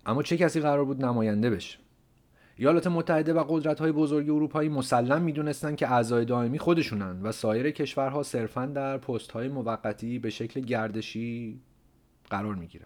[0.05, 1.86] اما چه کسی قرار بود نماینده بشه؟
[2.59, 7.71] ایالات متحده و قدرت های بزرگ اروپایی مسلم می‌دونستند که اعضای دائمی خودشونن و سایر
[7.71, 11.59] کشورها صرفا در پست های موقتی به شکل گردشی
[12.29, 12.85] قرار می‌گیرن.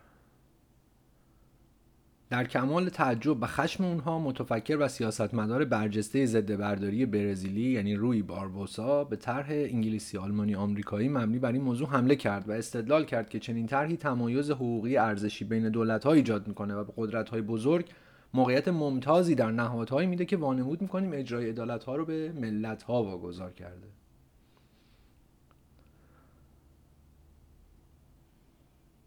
[2.29, 8.21] در کمال تعجب و خشم اونها متفکر و سیاستمدار برجسته ضد برداری برزیلی یعنی روی
[8.21, 13.29] باربوسا به طرح انگلیسی آلمانی آمریکایی مبنی بر این موضوع حمله کرد و استدلال کرد
[13.29, 17.89] که چنین طرحی تمایز حقوقی ارزشی بین دولت‌ها ایجاد می‌کنه و به قدرت‌های بزرگ
[18.33, 23.03] موقعیت ممتازی در نهادهایی میده که وانمود می‌کنیم اجرای عدالت ها رو به ملت ها
[23.03, 23.87] واگذار کرده.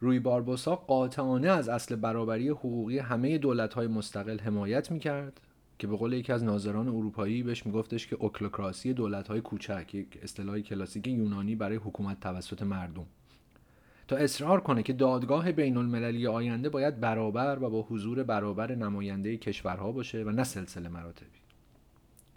[0.01, 5.41] روی باربوسا قاطعانه از اصل برابری حقوقی همه دولت های مستقل حمایت می‌کرد
[5.79, 10.19] که به قول یکی از ناظران اروپایی بهش میگفتش که اوکلوکراسی دولت های کوچک یک
[10.23, 13.07] اصطلاح کلاسیک یونانی برای حکومت توسط مردم.
[14.09, 19.37] تا اصرار کنه که دادگاه بین المللی آینده باید برابر و با حضور برابر نماینده
[19.37, 21.39] کشورها باشه و نه سلسله مراتبی.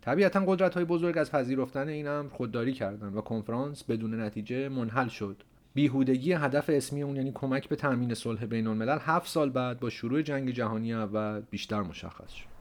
[0.01, 5.07] طبیعتا قدرت های بزرگ از پذیرفتن این امر خودداری کردند و کنفرانس بدون نتیجه منحل
[5.07, 5.43] شد.
[5.73, 9.89] بیهودگی هدف اسمی اون یعنی کمک به تامین صلح بین الملل هفت سال بعد با
[9.89, 12.56] شروع جنگ جهانی اول بیشتر مشخص شد.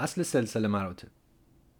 [0.00, 1.08] اصل سلسله مراتب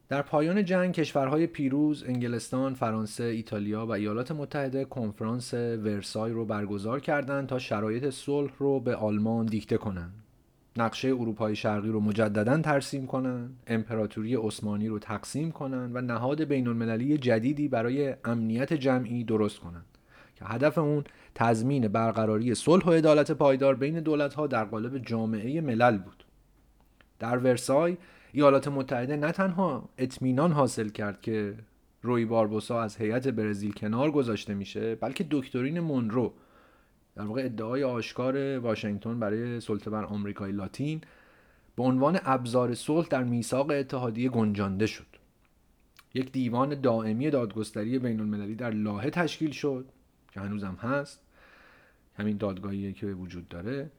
[0.09, 7.00] در پایان جنگ کشورهای پیروز انگلستان، فرانسه، ایتالیا و ایالات متحده کنفرانس ورسای رو برگزار
[7.00, 10.12] کردند تا شرایط صلح رو به آلمان دیکته کنند.
[10.76, 16.68] نقشه اروپای شرقی رو مجددا ترسیم کنند، امپراتوری عثمانی رو تقسیم کنند و نهاد بین
[16.68, 19.87] المللی جدیدی برای امنیت جمعی درست کنند
[20.37, 21.04] که هدف اون
[21.35, 26.19] تضمین برقراری صلح و عدالت پایدار بین دولت‌ها در قالب جامعه ملل بود.
[27.20, 27.96] در ورسای
[28.33, 31.54] ایالات متحده نه تنها اطمینان حاصل کرد که
[32.02, 36.33] روی باربوسا از هیئت برزیل کنار گذاشته میشه بلکه دکترین مونرو
[37.16, 41.00] در واقع ادعای آشکار واشنگتن برای سلطه بر آمریکای لاتین
[41.76, 45.06] به عنوان ابزار صلح در میثاق اتحادیه گنجانده شد.
[46.14, 49.88] یک دیوان دائمی دادگستری بین المللی در لاهه تشکیل شد
[50.33, 51.22] که هنوزم هست.
[52.14, 53.90] همین دادگاهی که وجود داره.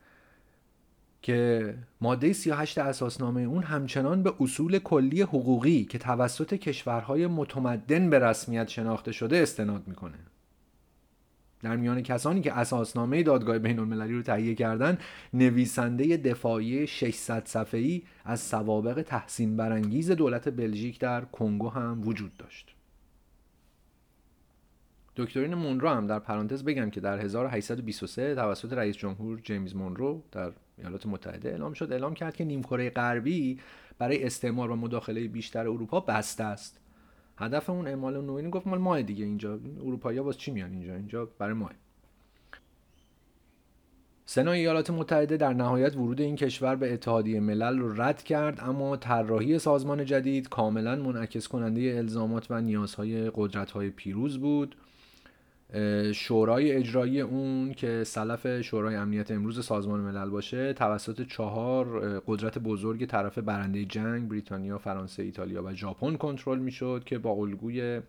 [1.22, 8.20] که ماده 38 اساسنامه اون همچنان به اصول کلی حقوقی که توسط کشورهای متمدن به
[8.20, 10.18] رسمیت شناخته شده استناد می‌کنه.
[11.62, 14.98] در میان کسانی که اساسنامه دادگاه بین المللی رو تهیه کردن
[15.34, 22.76] نویسنده دفاعی 600 صفحه‌ای از سوابق تحسین برانگیز دولت بلژیک در کنگو هم وجود داشت.
[25.16, 30.52] دکترین مونرو هم در پرانتز بگم که در 1823 توسط رئیس جمهور جیمز مونرو در
[30.82, 33.60] ایالات متحده اعلام شد اعلام کرد که نیمکره غربی
[33.98, 36.80] برای استعمار و مداخله بیشتر اروپا بسته است.
[37.38, 41.26] هدف اون اعمال نوینی گفت مال ماه دیگه اینجا اروپایی‌ها باز چی میان اینجا؟ اینجا
[41.26, 41.72] برای ماه.
[44.26, 48.98] سنای ایالات متحده در نهایت ورود این کشور به اتحادیه ملل رو رد کرد اما
[48.98, 54.76] طراحی سازمان جدید کاملا منعکس کننده الزامات و نیازهای قدرت‌های پیروز بود.
[56.14, 63.06] شورای اجرایی اون که سلف شورای امنیت امروز سازمان ملل باشه توسط چهار قدرت بزرگ
[63.06, 68.02] طرف برنده جنگ بریتانیا، فرانسه، ایتالیا و ژاپن کنترل می‌شد که با الگوی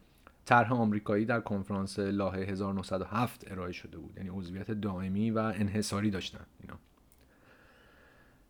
[0.45, 4.13] طرح آمریکایی در کنفرانس لاهه 1907 ارائه شده بود.
[4.17, 6.79] یعنی عضویت دائمی و انحصاری داشتن اینا.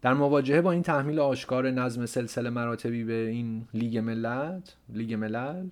[0.02, 5.68] در مواجهه با این تحمیل آشکار نظم سلسله مراتبی به این لیگ ملت لیگ ملل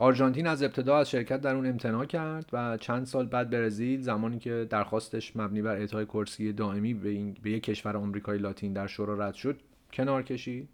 [0.00, 4.38] آرژانتین از ابتدا از شرکت در اون امتناع کرد و چند سال بعد برزیل زمانی
[4.38, 8.86] که درخواستش مبنی بر اعطای کرسی دائمی به, این، به یک کشور آمریکایی لاتین در
[8.86, 9.60] شورا رد شد
[9.92, 10.68] کنار کشید.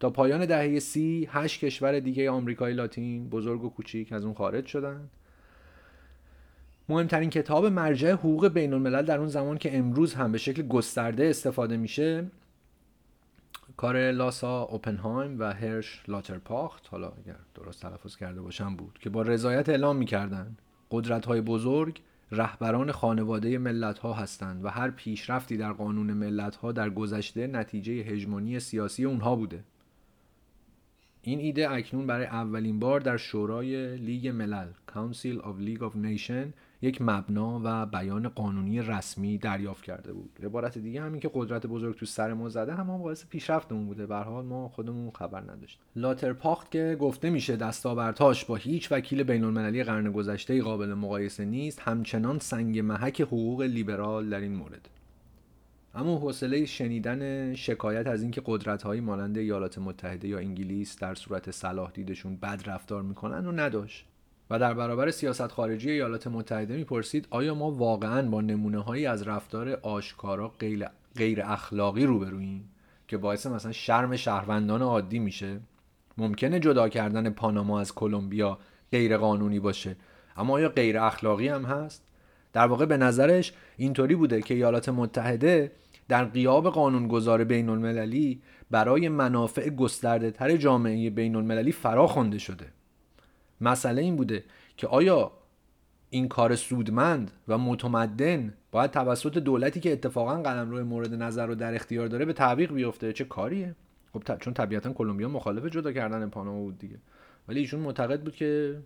[0.00, 4.66] تا پایان دهه سی هشت کشور دیگه آمریکای لاتین بزرگ و کوچیک از اون خارج
[4.66, 5.08] شدن.
[6.88, 11.24] مهمترین کتاب مرجع حقوق بین الملل در اون زمان که امروز هم به شکل گسترده
[11.24, 12.26] استفاده میشه
[13.80, 19.22] کار لاسا اوپنهایم و هرش لاترپاخت حالا اگر درست تلفظ کرده باشم بود که با
[19.22, 22.00] رضایت اعلام می‌کردند قدرت های بزرگ
[22.32, 27.92] رهبران خانواده ملت ها هستند و هر پیشرفتی در قانون ملت ها در گذشته نتیجه
[27.92, 29.64] هژمونی سیاسی اونها بوده.
[31.22, 36.52] این ایده اکنون برای اولین بار در شورای لیگ ملل Council of League of Nations
[36.82, 40.38] یک مبنا و بیان قانونی رسمی دریافت کرده بود.
[40.42, 44.06] عبارت دیگه همین که قدرت بزرگ تو سر ما زده هم, باعث پیشرفتمون بوده.
[44.06, 45.82] به حال ما خودمون خبر نداشتیم.
[45.96, 51.80] لاترپاخت که گفته میشه دستاوردهاش با هیچ وکیل بین المللی قرن گذشته قابل مقایسه نیست
[51.80, 54.88] همچنان سنگ محک حقوق لیبرال در این مورد.
[55.94, 61.90] اما حوصله شنیدن شکایت از اینکه قدرت‌های مانند ایالات متحده یا انگلیس در صورت صلاح
[61.90, 64.06] دیدشون بد رفتار می‌کنن و نداشت.
[64.50, 69.28] و در برابر سیاست خارجی ایالات متحده می‌پرسید آیا ما واقعا با نمونه هایی از
[69.28, 72.70] رفتار آشکارا غیر, غیر اخلاقی روبروییم
[73.08, 75.60] که باعث مثلا شرم شهروندان عادی میشه؟
[76.18, 78.58] ممکنه جدا کردن پاناما از کلمبیا
[78.92, 79.96] غیر قانونی باشه
[80.36, 82.02] اما آیا غیر اخلاقی هم هست؟
[82.52, 85.72] در واقع به نظرش اینطوری بوده که ایالات متحده
[86.08, 92.66] در قیاب قانونگذار بین المللی برای منافع گسترده تر جامعه بین المللی فرا خونده شده.
[93.60, 94.44] مسئله این بوده
[94.76, 95.32] که آیا
[96.10, 101.74] این کار سودمند و متمدن باید توسط دولتی که اتفاقا قلمرو مورد نظر رو در
[101.74, 103.74] اختیار داره به تعویق بیفته؟ چه کاریه؟
[104.12, 106.96] خب چون طبیعتا کلمبیا مخالف جدا کردن پاناما بود دیگه.
[107.48, 108.80] ولی ایشون معتقد بود که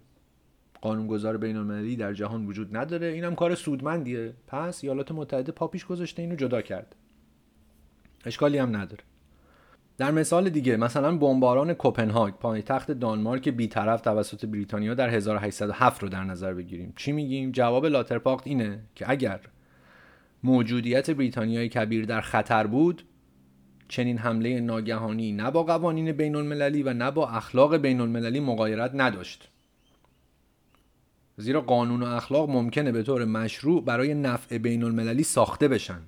[0.80, 3.06] قانونگذار بین المللی در جهان وجود نداره.
[3.06, 4.32] اینم کار سودمندیه.
[4.46, 6.94] پس ایالات متحده پاپیش گذاشته اینو جدا کرد.
[8.24, 9.02] اشکالی هم نداره.
[9.98, 16.24] در مثال دیگه مثلا بمباران کوپنهاگ پایتخت دانمارک بیطرف توسط بریتانیا در 1807 رو در
[16.24, 16.92] نظر بگیریم.
[16.96, 19.40] چی میگیم؟ جواب لاترپاخت اینه که اگر
[20.42, 23.02] موجودیت بریتانیای کبیر در خطر بود
[23.88, 28.90] چنین حمله ناگهانی نه با قوانین بین المللی و نه با اخلاق بین المللی مقایرت
[28.94, 29.48] نداشت.
[31.36, 36.00] زیرا قانون و اخلاق ممکنه به طور مشروع برای نفع بین المللی ساخته بشن.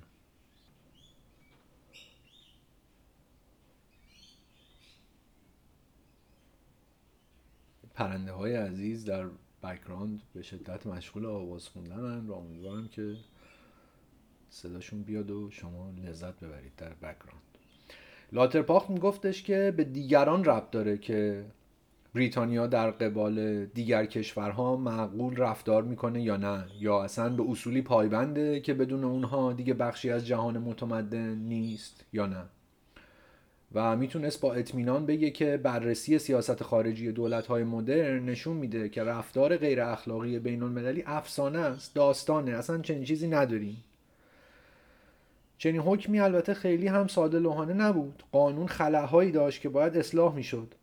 [7.97, 9.25] پرنده های عزیز در
[9.63, 13.15] بکراند به شدت مشغول آواز خوندن و امیدوارم که
[14.49, 17.41] صداشون بیاد و شما لذت ببرید در بکراند
[18.31, 21.45] لاترپاخت میگفتش که به دیگران ربط داره که
[22.15, 28.59] بریتانیا در قبال دیگر کشورها معقول رفتار می‌کنه یا نه یا اصلا به اصولی پایبنده
[28.59, 32.43] که بدون اونها دیگه بخشی از جهان متمدن نیست یا نه.
[33.73, 37.13] و می‌تونست با اطمینان بگه که بررسی سیاست خارجی
[37.49, 43.03] های مدرن نشون میده که رفتار غیر اخلاقی بین المللی افسانه است داستانه اصلا چنین
[43.03, 43.83] چیزی نداریم.
[45.57, 48.23] چنین حکمی البته خیلی هم ساده لوحانه نبود.
[48.31, 50.73] قانون خلاهایی داشت که باید اصلاح می‌شد.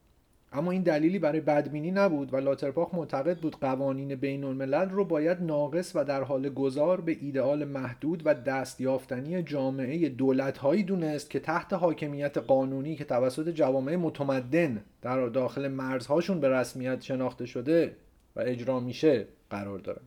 [0.55, 5.43] اما این دلیلی برای بدبینی نبود و لاترپاخ معتقد بود قوانین بین الملل رو باید
[5.43, 11.73] ناقص و در حال گذار به ایدئال محدود و دستیافتنی جامعه دولتهایی دونست که تحت
[11.73, 17.97] حاکمیت قانونی که توسط جوامع متمدن در داخل مرزهاشون به رسمیت شناخته شده
[18.37, 20.03] و اجرا میشه قرار دارن.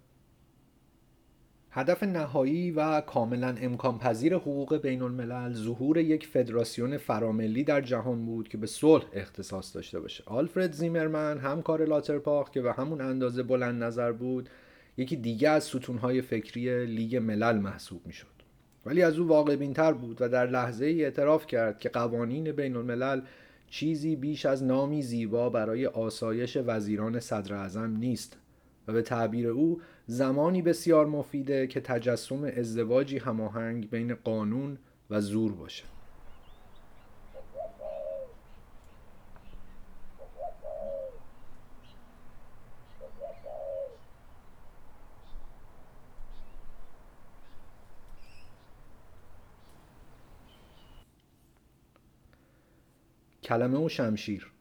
[1.78, 8.26] هدف نهایی و کاملا امکان پذیر حقوق بین الملل ظهور یک فدراسیون فراملی در جهان
[8.26, 10.24] بود که به صلح اختصاص داشته باشه.
[10.26, 14.50] آلفرد زیمرمن همکار لاترپاخ که به همون اندازه بلند نظر بود
[14.98, 18.28] یکی دیگه از ستونهای فکری لیگ ملل محسوب می‌شد.
[18.86, 22.76] ولی از او واقع بینتر بود و در لحظه ای اعتراف کرد که قوانین بین
[22.76, 23.22] الملل
[23.70, 28.38] چیزی بیش از نامی زیبا برای آسایش وزیران صدر اعظم نیست
[28.88, 34.78] و به تعبیر او زمانی بسیار مفیده که تجسم ازدواجی هماهنگ بین قانون
[35.10, 35.84] و زور باشه.
[53.44, 54.57] کلمه و شمشیر.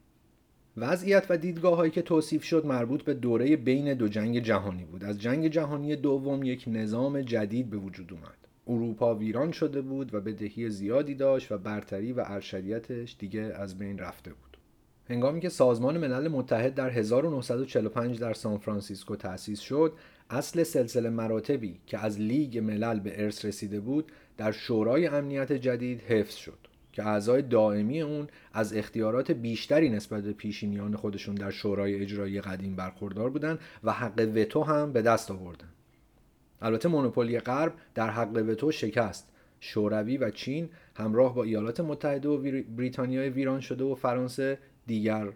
[0.78, 5.04] وضعیت و دیدگاه هایی که توصیف شد مربوط به دوره بین دو جنگ جهانی بود.
[5.04, 8.36] از جنگ جهانی دوم یک نظام جدید به وجود اومد.
[8.66, 13.98] اروپا ویران شده بود و بدهی زیادی داشت و برتری و ارشدیتش دیگه از بین
[13.98, 14.56] رفته بود.
[15.08, 19.92] هنگامی که سازمان ملل متحد در 1945 در سان فرانسیسکو تأسیس شد
[20.30, 26.00] اصل سلسله مراتبی که از لیگ ملل به ارث رسیده بود در شورای امنیت جدید
[26.00, 26.58] حفظ شد.
[26.96, 32.76] که اعضای دائمی اون از اختیارات بیشتری نسبت به پیشینیان خودشون در شورای اجرایی قدیم
[32.76, 35.68] برخوردار بودند و حق وتو هم به دست آوردن.
[36.62, 39.28] البته مونوپولی غرب در حق وتو شکست.
[39.60, 45.28] شوروی و چین همراه با ایالات متحده و بریتانیای ویران شده و فرانسه دیگر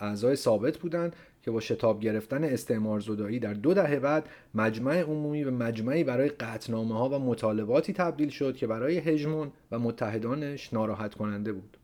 [0.00, 1.16] اعضای ثابت بودند
[1.46, 6.28] که با شتاب گرفتن استعمار زدایی در دو دهه بعد مجمع عمومی به مجمعی برای
[6.28, 11.76] قطنامه ها و مطالباتی تبدیل شد که برای هژمون و متحدانش ناراحت کننده بود.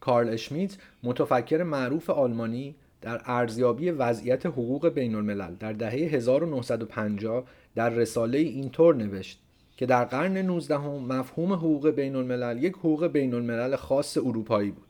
[0.00, 7.44] کارل اشمیت متفکر معروف آلمانی در ارزیابی وضعیت حقوق بین الملل در دهه 1950
[7.74, 9.40] در رساله اینطور نوشت
[9.76, 14.87] که در قرن 19 مفهوم حقوق بین الملل یک حقوق بین الملل خاص اروپایی بود.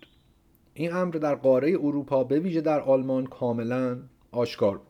[0.78, 3.98] این امر در قاره اروپا به ویژه در آلمان کاملا
[4.32, 4.86] آشکار بود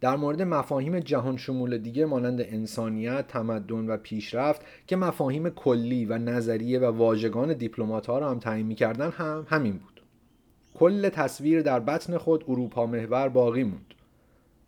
[0.00, 6.18] در مورد مفاهیم جهان شمول دیگه مانند انسانیت، تمدن و پیشرفت که مفاهیم کلی و
[6.18, 10.02] نظریه و واژگان دیپلمات ها را هم تعیین می‌کردن هم همین بود.
[10.74, 13.94] کل تصویر در بطن خود اروپا محور باقی موند.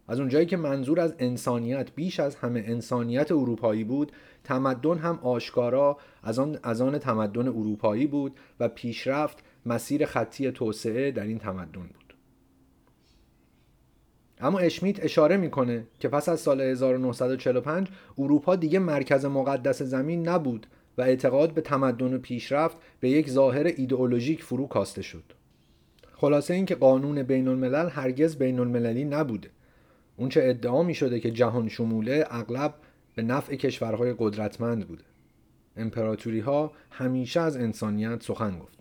[0.08, 4.12] از اونجایی که منظور از انسانیت بیش از همه انسانیت اروپایی بود
[4.44, 11.10] تمدن هم آشکارا از آن, از آن تمدن اروپایی بود و پیشرفت مسیر خطی توسعه
[11.10, 12.14] در این تمدن بود.
[14.40, 17.88] اما اشمیت اشاره می‌کنه که پس از سال 1945
[18.18, 20.66] اروپا دیگه مرکز مقدس زمین نبود
[20.98, 25.24] و اعتقاد به تمدن و پیشرفت به یک ظاهر ایدئولوژیک فرو کاسته شد.
[26.12, 29.50] خلاصه اینکه قانون بین الملل هرگز بین المللی نبوده.
[30.16, 32.74] اونچه ادعا می شده که جهان شموله اغلب
[33.14, 35.04] به نفع کشورهای قدرتمند بوده.
[35.76, 38.79] امپراتوری ها همیشه از انسانیت سخن گفت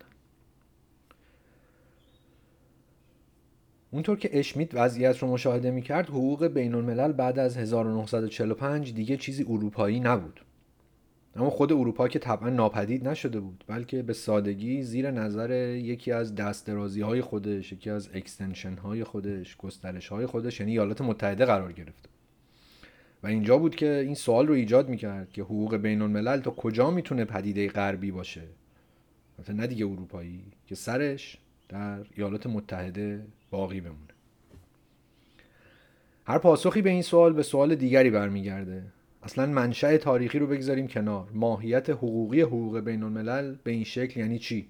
[3.90, 9.42] اونطور که اشمیت وضعیت رو مشاهده می‌کرد حقوق بین الملل بعد از 1945 دیگه چیزی
[9.48, 10.40] اروپایی نبود.
[11.36, 16.34] اما خود اروپا که طبعا ناپدید نشده بود بلکه به سادگی زیر نظر یکی از
[16.34, 21.72] دست های خودش یکی از اکستنشن های خودش گسترش های خودش یعنی ایالات متحده قرار
[21.72, 22.08] گرفته
[23.22, 26.90] و اینجا بود که این سوال رو ایجاد می‌کرد که حقوق بین الملل تا کجا
[26.90, 28.42] می‌تونه پدیده غربی باشه؟
[29.48, 31.38] نه دیگه اروپایی که سرش
[31.68, 34.10] در ایالات متحده باقی بمونه.
[36.26, 38.82] هر پاسخی به این سوال به سوال دیگری برمیگرده.
[39.22, 41.28] اصلا منشأ تاریخی رو بگذاریم کنار.
[41.34, 44.68] ماهیت حقوقی حقوق بین الملل به این شکل یعنی چی؟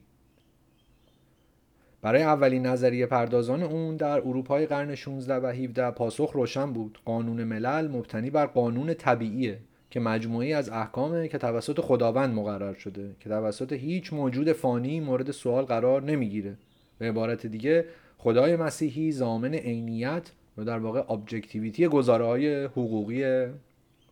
[2.03, 6.99] برای اولین نظریه پردازان اون در اروپای قرن 16 و 17 پاسخ روشن بود.
[7.05, 9.59] قانون ملل مبتنی بر قانون طبیعیه
[9.91, 15.31] که مجموعی از احکامه که توسط خداوند مقرر شده که توسط هیچ موجود فانی مورد
[15.31, 16.57] سوال قرار نمی‌گیره.
[16.99, 17.85] به عبارت دیگه
[18.23, 23.47] خدای مسیحی زامن عینیت و در واقع objectivity گزاره های حقوقی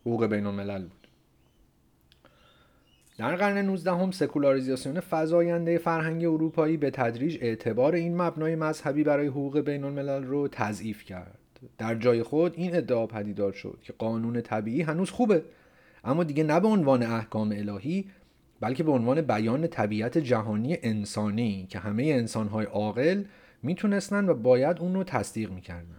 [0.01, 1.07] حقوق بین الملل بود.
[3.17, 9.27] در قرن 19 هم سکولاریزاسیون فزاینده فرهنگ اروپایی به تدریج اعتبار این مبنای مذهبی برای
[9.27, 11.39] حقوق بین الملل رو تضعیف کرد.
[11.77, 15.43] در جای خود این ادعا پدیدار شد که قانون طبیعی هنوز خوبه
[16.03, 18.05] اما دیگه نه به عنوان احکام الهی
[18.59, 23.23] بلکه به عنوان بیان طبیعت جهانی انسانی که همه انسانهای عاقل
[23.63, 25.95] می‌تونستن و باید اون رو تصدیق می‌کردن.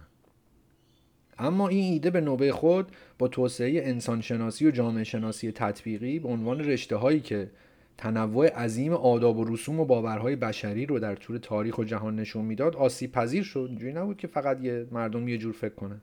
[1.39, 6.59] اما این ایده به نوبه خود با توسعه انسانشناسی و جامعه شناسی تطبیقی به عنوان
[6.59, 7.49] رشته هایی که
[7.97, 12.45] تنوع عظیم آداب و رسوم و باورهای بشری رو در طول تاریخ و جهان نشون
[12.45, 13.65] می‌داد آسیب پذیر شد.
[13.69, 16.01] اینجوری نبود که فقط یه مردم یه جور فکر کنه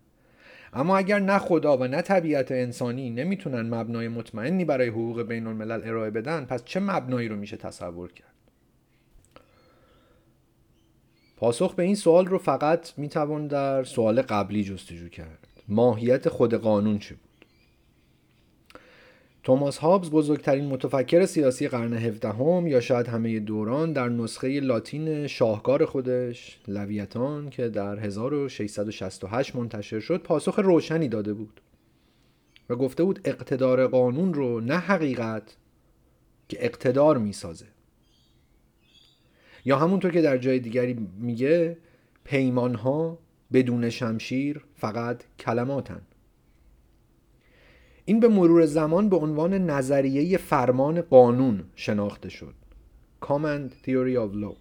[0.73, 5.81] اما اگر نه خدا و نه طبیعت انسانی نمی‌تونن مبنای مطمئنی برای حقوق بین الملل
[5.85, 8.38] ارائه بدن پس چه مبنایی رو میشه تصور کرد؟
[11.39, 15.47] پاسخ به این سوال رو فقط می‌توان در سوال قبلی جستجو کرد.
[15.69, 17.47] ماهیت خود قانون چه بود؟
[19.43, 25.85] توماس هابز بزرگترین متفکر سیاسی قرن هفدهم یا شاید همه دوران در نسخه لاتین شاهکار
[25.85, 31.61] خودش لویتان که در 1668 منتشر شد پاسخ روشنی داده بود
[32.69, 35.57] و گفته بود اقتدار قانون رو نه حقیقت
[36.49, 37.67] که اقتدار می‌سازه.
[39.65, 41.77] یا همونطور که در جای دیگری میگه
[42.25, 43.19] پیمان ها
[43.53, 46.01] بدون شمشیر فقط کلماتن.
[48.05, 52.55] این به مرور زمان به عنوان نظریه فرمان قانون شناخته شد.
[53.23, 54.57] Common Theory of Law.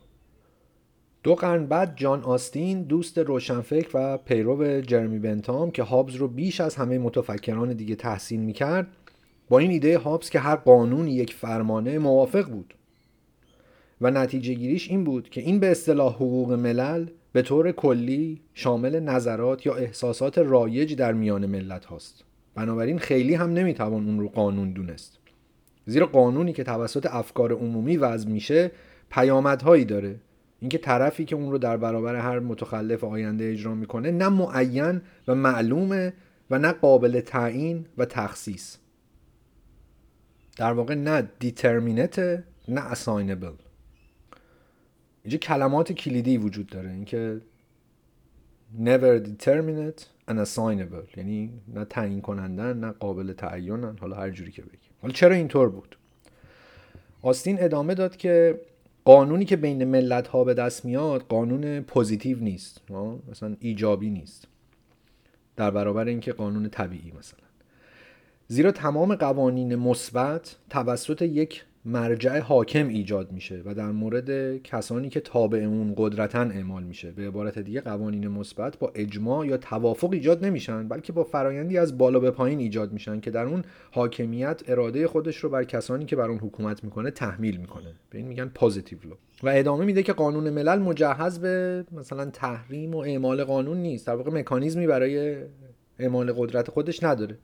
[1.24, 6.62] دو قرن بعد جان آستین دوست روشنفکر و پیرو جرمی بنتام که هابز رو بیش
[6.62, 8.88] از همه متفکران دیگه تحسین می‌کرد
[9.50, 12.74] با این ایده هابز که هر قانون یک فرمانه موافق بود.
[14.02, 19.00] و نتیجه گیریش این بود که این به اصطلاح حقوق ملل به طور کلی شامل
[19.00, 22.24] نظرات یا احساسات رایج در میان ملت هاست.
[22.56, 25.20] بنابراین خیلی هم نمی‌توان اون رو قانون دونست.
[25.86, 28.72] زیرا قانونی که توسط افکار عمومی وضع میشه
[29.10, 30.20] پیامدهایی داره.
[30.60, 35.36] اینکه طرفی که اون رو در برابر هر متخلف آینده اجرا می‌کنه نه معین و
[35.36, 36.14] معلومه
[36.50, 38.78] و نه قابل تعیین و تخصیص.
[40.58, 42.20] در واقع نه determinate
[42.68, 43.52] نه assignable
[45.28, 46.90] اینجا کلمات کلیدی وجود داره.
[46.90, 47.42] اینکه
[48.80, 50.02] never determinate
[50.32, 51.18] and assignable.
[51.18, 53.98] یعنی نه تعیین کنندن نه قابل تعینن.
[53.98, 54.92] حالا هر جوری که بگیم.
[55.02, 55.98] حالا چرا اینطور بود؟
[57.22, 58.62] آستین ادامه داد که
[59.06, 62.82] قانونی که بین ملت ها به دست میاد قانون پوزیتیو نیست.
[63.32, 64.48] مثلا ایجابی نیست.
[65.56, 67.40] در برابر اینکه قانون طبیعی مثلا.
[68.48, 75.20] زیرا تمام قوانین مثبت توسط یک مرجع حاکم ایجاد میشه و در مورد کسانی که
[75.20, 77.12] تابع اون قدرتا اعمال میشه.
[77.12, 81.98] به عبارت دیگه قوانین مثبت با اجماع یا توافق ایجاد نمیشن بلکه با فرایندی از
[81.98, 86.16] بالا به پایین ایجاد میشن که در اون حاکمیت اراده خودش رو بر کسانی که
[86.16, 87.94] بر اون حکومت می‌کنه تحمیل می‌کنه.
[88.10, 92.96] به این میگن positive law و ادامه میده که قانون ملل مجهز به مثلا تحریم
[92.96, 94.08] و اعمال قانون نیست.
[94.08, 95.38] در واقع مکانیزمی برای
[96.00, 97.38] اعمال قدرت خودش نداره.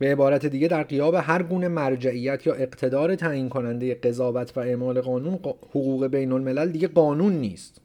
[0.00, 5.00] به عبارت دیگه در قیاب هر گونه مرجعیت یا اقتدار تعیین کننده قضاوت و اعمال
[5.00, 5.38] قانون
[5.70, 7.80] حقوق بین الملل دیگه قانون نیست.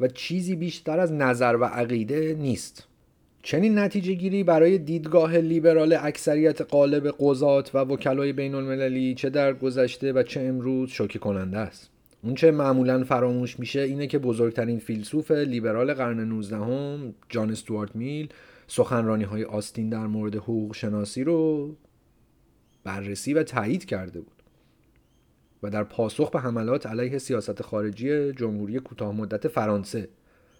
[0.00, 2.86] و چیزی بیشتر از نظر و عقیده نیست.
[3.42, 9.52] چنین نتیجه گیری برای دیدگاه لیبرال اکثریت قالب قضات و وکلای بین المللی چه در
[9.52, 11.90] گذشته و چه امروز شوکه کننده است.
[12.24, 17.96] اون چه معمولا فراموش میشه اینه که بزرگترین فیلسوف لیبرال قرن 19 هم جان استوارت
[17.96, 18.28] میل
[18.74, 21.70] سخنرانی های آستین در مورد حقوق شناسی رو
[22.84, 24.42] بررسی و تایید کرده بود
[25.62, 30.08] و در پاسخ به حملات علیه سیاست خارجی جمهوری کوتاه مدت فرانسه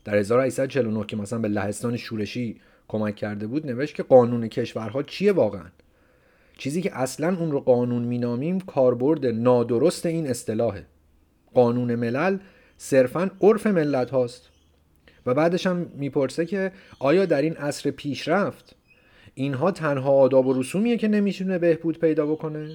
[0.04, 5.32] در 1849 که مثلا به لهستان شورشی کمک کرده بود نوشت که قانون کشورها چیه
[5.32, 5.66] واقعا؟
[6.58, 10.86] چیزی که اصلا اون رو قانون مینامیم کاربرد نادرست این اصطلاحه.
[11.54, 12.38] قانون ملل
[12.76, 14.51] صرفا عرف ملت هاست
[15.26, 18.76] و بعدش هم می‌پرسه که آیا در این عصر پیشرفت
[19.34, 22.70] اینها تنها آداب و رسومیه که نمیشونه بهبود پیدا بکنه؟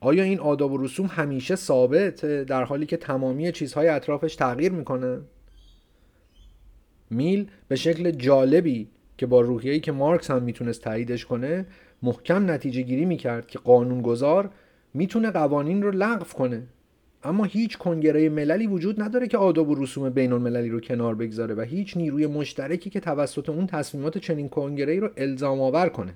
[0.00, 5.20] آیا این آداب و رسوم همیشه ثابت در حالی که تمامی چیزهای اطرافش تغییر می‌کنه؟
[7.10, 8.88] میل به شکل جالبی
[9.18, 11.66] که با روحیه‌ای که مارکس هم می‌تونست تاییدش کنه
[12.02, 14.50] محکم نتیجه گیری می‌کرد که قانونگذار
[14.94, 16.62] می‌تونه قوانین رو لغو کنه.
[17.22, 21.54] اما هیچ کنگره مللی وجود نداره که آداب و رسوم بین المللی رو کنار بگذاره
[21.54, 26.14] و هیچ نیروی مشترکی که توسط اون تصمیمات چنین کنگره رو الزام آور کنه.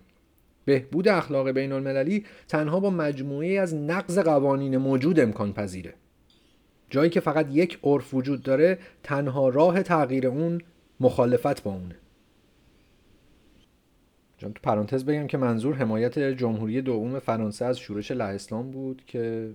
[0.65, 5.95] بهبود اخلاق بین المللی تنها با مجموعه از نقض قوانین موجود امکان پذیره.
[6.91, 10.61] جایی که فقط یک عرف وجود داره تنها راه تغییر اون
[11.01, 11.95] مخالفت با اونه.
[14.51, 19.51] تو پرانتز بگم که منظور حمایت جمهوری دوم فرانسه از شورش لهستان بود که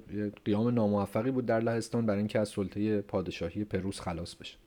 [0.46, 4.58] قیام ناموفقی بود در لهستان برای اینکه از سلطه پادشاهی پروس خلاص بشه.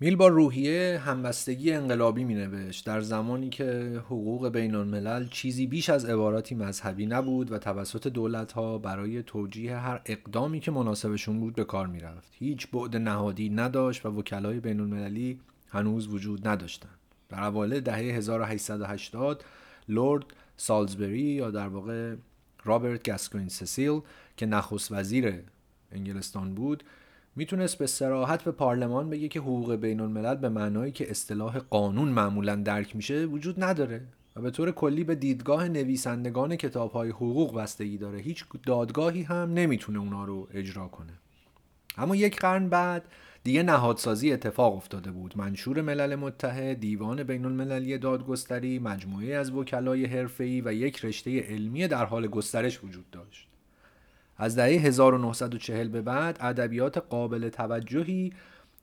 [0.00, 5.90] میل با روحیه همبستگی انقلابی می نوشت در زمانی که حقوق بین الملل چیزی بیش
[5.90, 11.54] از عباراتی مذهبی نبود و توسط دولت ها برای توجیه هر اقدامی که مناسبشون بود
[11.54, 12.32] به کار می رفت.
[12.38, 16.98] هیچ بعد نهادی نداشت و وکلای بین المللی هنوز وجود نداشتند.
[17.28, 19.44] در اوایل دهه 1880
[19.88, 20.24] لورد
[20.56, 22.14] سالزبری یا در واقع
[22.64, 24.00] رابرت گاسکوین سسیل
[24.36, 25.42] که نخست وزیر
[25.92, 26.84] انگلستان بود
[27.36, 32.08] می‌تونست به سراحت به پارلمان بگه که حقوق بین الملل به معنایی که اصطلاح قانون
[32.08, 34.02] معمولا درک میشه وجود نداره
[34.36, 38.18] و به طور کلی به دیدگاه نویسندگان کتاب های حقوق بستگی داره.
[38.18, 41.12] هیچ دادگاهی هم نمی‌تونه اونا رو اجرا کنه.
[41.98, 43.04] اما یک قرن بعد
[43.44, 45.38] دیگه نهادسازی اتفاق افتاده بود.
[45.38, 51.88] منشور ملل متحد دیوان بین المللی دادگستری مجموعه از وکلای حرفه‌ای و یک رشته علمی
[51.88, 53.48] در حال گسترش وجود داشت.
[54.38, 58.32] از دهه 1940 به بعد ادبیات قابل توجهی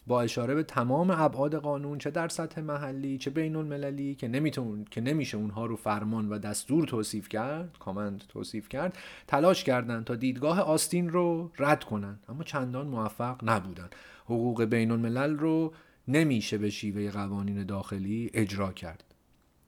[0.07, 4.85] با اشاره به تمام ابعاد قانون چه در سطح محلی چه بین المللی که نمیتون
[4.91, 8.97] که نمیشه اونها رو فرمان و دستور توصیف کرد کامند توصیف کرد
[9.27, 13.95] تلاش کردند تا دیدگاه آستین رو رد کنند اما چندان موفق نبودند
[14.25, 15.73] حقوق بین الملل رو
[16.07, 19.03] نمیشه به شیوه قوانین داخلی اجرا کرد.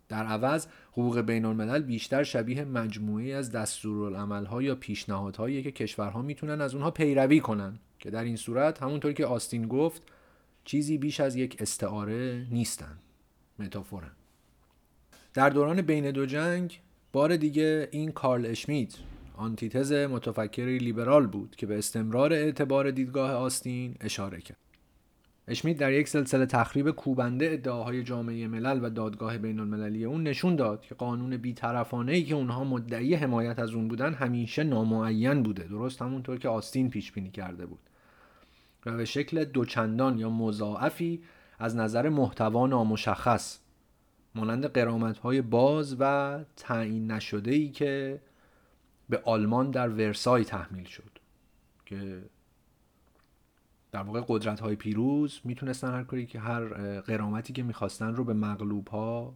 [0.09, 0.67] در عوض
[0.97, 6.91] حقوق بین الملل بیشتر شبیه مجموعی از دستورالعملها یا پیشنهادهایی که کشورها می‌تونن از اونها
[6.91, 7.79] پیروی کنن.
[7.99, 10.01] که در این صورت همونطور که آستین گفت
[10.65, 12.97] چیزی بیش از یک استعاره نیستن.
[13.59, 14.11] متافورن
[15.33, 16.79] در دوران بین دو جنگ
[17.13, 18.95] بار دیگه این کارل اشمیت
[19.35, 24.64] آنتیتز متفکری لیبرال بود که به استمرار اعتبار دیدگاه آستین اشاره کرد.
[25.47, 30.55] اشمیت در یک سلسله تخریب کوبنده ادعاهای جامعه ملل و دادگاه بین المللی اون نشون
[30.55, 35.63] داد که قانون بیطرفانه ای که اونها مدعی حمایت از اون بودن همیشه نامعین بوده.
[35.63, 37.79] درست همونطور که آستین پیش بینی کرده بود.
[38.85, 41.23] و به شکل دوچندان یا مضاعفی
[41.59, 43.59] از نظر محتوا نامشخص
[44.35, 48.21] مانند قرامت های باز و تعیین نشده ای که
[49.09, 51.11] به آلمان در ورسای تحمیل شد
[51.85, 52.21] که
[53.95, 56.63] در واقع قدرت های پیروز می‌تونستن هر کاری که هر
[56.99, 59.33] قرامتی که می‌خواستن رو به مغلوب ها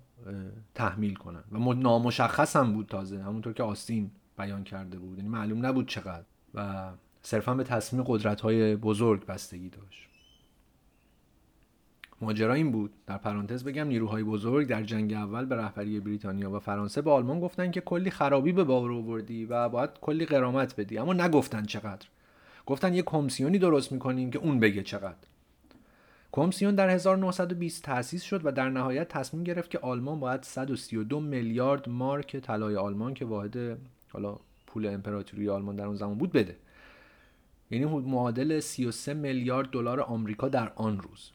[0.75, 1.43] تحمیل کنن.
[1.51, 3.23] و نامشخص هم بود تازه.
[3.23, 5.17] همونطور که آستین بیان کرده بود.
[5.17, 6.23] یعنی معلوم نبود چقدر.
[6.53, 6.89] و
[7.21, 10.09] صرفا به تصمیم قدرت های بزرگ بستگی داشت.
[12.21, 12.91] ماجرا این بود.
[13.07, 17.39] در پرانتز بگم نیروهای بزرگ در جنگ اول به رهبری بریتانیا و فرانسه به آلمان
[17.39, 20.97] گفتن که کلی خرابی به بار آوردی و باید کلی قرامت بدی.
[20.97, 22.07] اما نگفتن چقدر.
[22.65, 25.27] گفتن یه کمیسیونی درست می‌کنیم که اون بگه چقدر.
[26.31, 31.89] کمیسیون در 1920 تأسیس شد و در نهایت تصمیم گرفت که آلمان باید 132 میلیارد
[31.89, 33.77] مارک طلای آلمان که واحد
[34.09, 34.37] حالا
[34.67, 36.55] پول امپراتوری آلمان در اون زمان بود بده.
[37.71, 41.31] یعنی معادل 33 میلیارد دلار آمریکا در آن روز.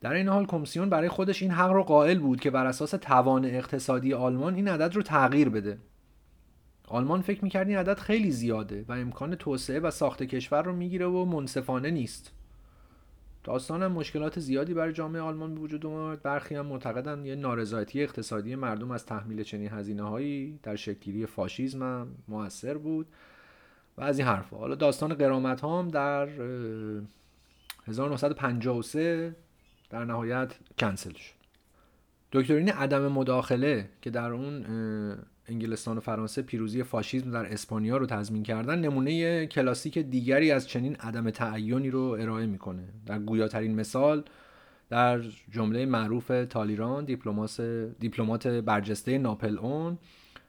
[0.00, 3.44] در این حال کمیسیون برای خودش این حق رو قائل بود که بر اساس توان
[3.44, 5.78] اقتصادی آلمان این عدد رو تغییر بده.
[6.90, 11.06] آلمان فکر می‌کرد این عدد خیلی زیاده و امکان توسعه و ساخت کشور رو می‌گیره
[11.06, 12.32] و منصفانه نیست.
[13.44, 16.22] داستان هم مشکلات زیادی برای جامعه آلمان به وجود اومد.
[16.22, 21.82] برخی هم معتقدن یه نارضایتی اقتصادی مردم از تحمیل چنین هزینه هایی در شکلگیری فاشیزم
[21.82, 23.06] هم موثر بود
[23.96, 24.58] و از این حرفها.
[24.58, 26.28] حالا داستان قرامت هم در
[27.86, 29.36] 1953
[29.90, 31.34] در نهایت کنسل شد.
[32.32, 34.64] دکترین عدم مداخله که در اون
[35.48, 40.96] انگلستان و فرانسه پیروزی فاشیسم در اسپانیا رو تضمین کردن نمونه کلاسیک دیگری از چنین
[40.96, 42.84] عدم تعینی رو ارائه می‌کنه.
[43.06, 44.24] در گویاترین مثال
[44.90, 45.20] در
[45.50, 47.04] جمله معروف تالیران
[47.98, 49.98] دیپلمات برجسته ناپل اون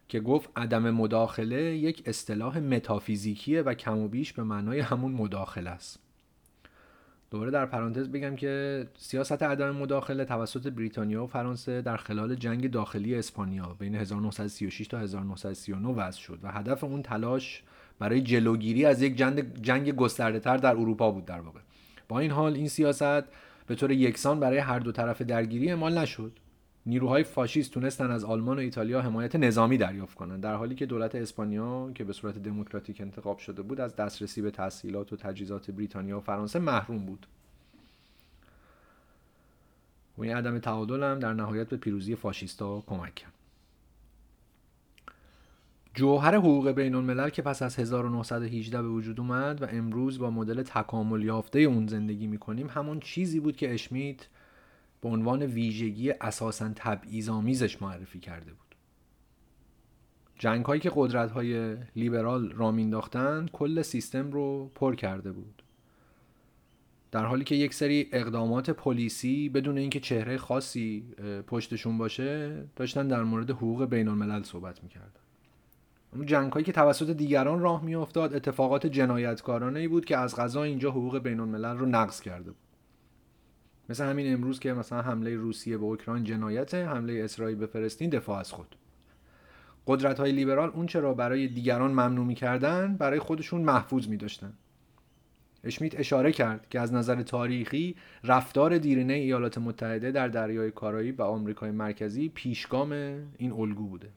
[0.08, 5.70] که گفت عدم مداخله یک اصطلاح متافیزیکیه و کم و بیش به معنای همون مداخله
[5.70, 6.09] است.
[7.32, 12.72] دوباره در پرانتز بگم که سیاست عدم مداخله توسط بریتانیا و فرانسه در خلال جنگ
[12.72, 17.64] داخلی اسپانیا بین 1936 تا 1939 وضع شد و هدف اون تلاش
[18.00, 21.60] برای جلوگیری از یک جنگ, جنگ گسترده تر در اروپا بود در واقع.
[22.08, 23.24] با این حال این سیاست
[23.68, 26.32] به طور یکسان برای هر دو طرف درگیری اعمال نشد.
[26.86, 31.16] نیروهای فاشیست تونستن از آلمان و ایتالیا حمایت نظامی دریافت کنند در حالی که دولت
[31.16, 36.18] اسپانیا که به صورت دموکراتیک انتخاب شده بود از دسترسی به تحصیلات و تجهیزات بریتانیا
[36.18, 37.26] و فرانسه محروم بود.
[40.18, 43.34] و این عدم تعادل هم در نهایت به پیروزی فاشیستا کمک کرد.
[45.94, 50.64] جوهر حقوق بین الملل که پس از 1918 به وجود اومد و امروز با مدل
[50.64, 54.28] تکامل یافته اون زندگی می‌کنیم همون چیزی بود که اشمیت
[55.02, 58.76] به عنوان ویژگی اساسا تبعیض‌آمیزش معرفی کرده بود.
[60.36, 65.64] جنگ هایی که قدرت های لیبرال را مینداختن کل سیستم رو پر کرده بود.
[67.12, 71.04] در حالی که یک سری اقدامات پلیسی بدون اینکه چهره خاصی
[71.48, 75.12] پشتشون باشه داشتن در مورد حقوق بین الملل صحبت می‌کردن.
[76.14, 80.64] اون جنگ هایی که توسط دیگران راه میافتاد اتفاقات جنایتکارانه ای بود که از غذا
[80.64, 82.69] اینجا حقوق بین الملل رو نقض کرده بود.
[83.90, 88.40] مثل همین امروز که مثلا حمله روسیه به اوکراین جنایت حمله اسرائیل به فلسطین دفاع
[88.40, 88.76] از خود.
[89.88, 94.54] قدرت های لیبرال اون چرا برای دیگران ممنوع می‌کردن برای خودشون محفوظ می داشتن
[95.64, 101.22] اشمیت اشاره کرد که از نظر تاریخی رفتار دیرینه ایالات متحده در دریای کارایی و
[101.22, 102.92] آمریکای مرکزی پیشگام
[103.38, 104.10] این الگو بوده.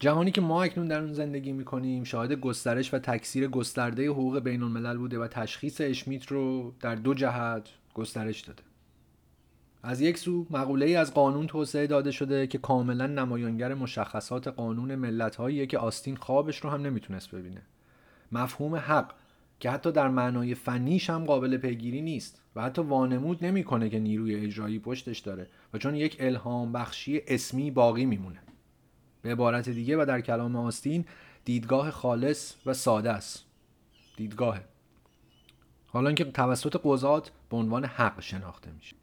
[0.00, 4.62] جهانی که ما اکنون در اون زندگی می‌کنیم شاهد گسترش و تکثیر گسترده حقوق بین
[4.62, 8.62] الملل بوده و تشخیص اشمیت رو در دو جهت گسترش داده.
[9.82, 14.94] از یک سو مقوله ای از قانون توسعه داده شده که کاملا نمایانگر مشخصات قانون
[14.94, 17.62] ملت که آستین خوابش رو هم نمی‌تونست ببینه.
[18.32, 19.12] مفهوم حق
[19.60, 24.34] که حتی در معنای فنیش هم قابل پیگیری نیست و حتی وانمود نمی‌کنه که نیروی
[24.34, 28.38] اجرایی پشتش داره و چون یک الهام بخشی اسمی باقی میمونه.
[29.26, 31.04] به عبارت دیگه و در کلام آستین
[31.44, 33.44] دیدگاه خالص و ساده است.
[34.16, 34.60] دیدگاه
[35.86, 38.96] حالا اینکه توسط قضات به عنوان حق شناخته میشه.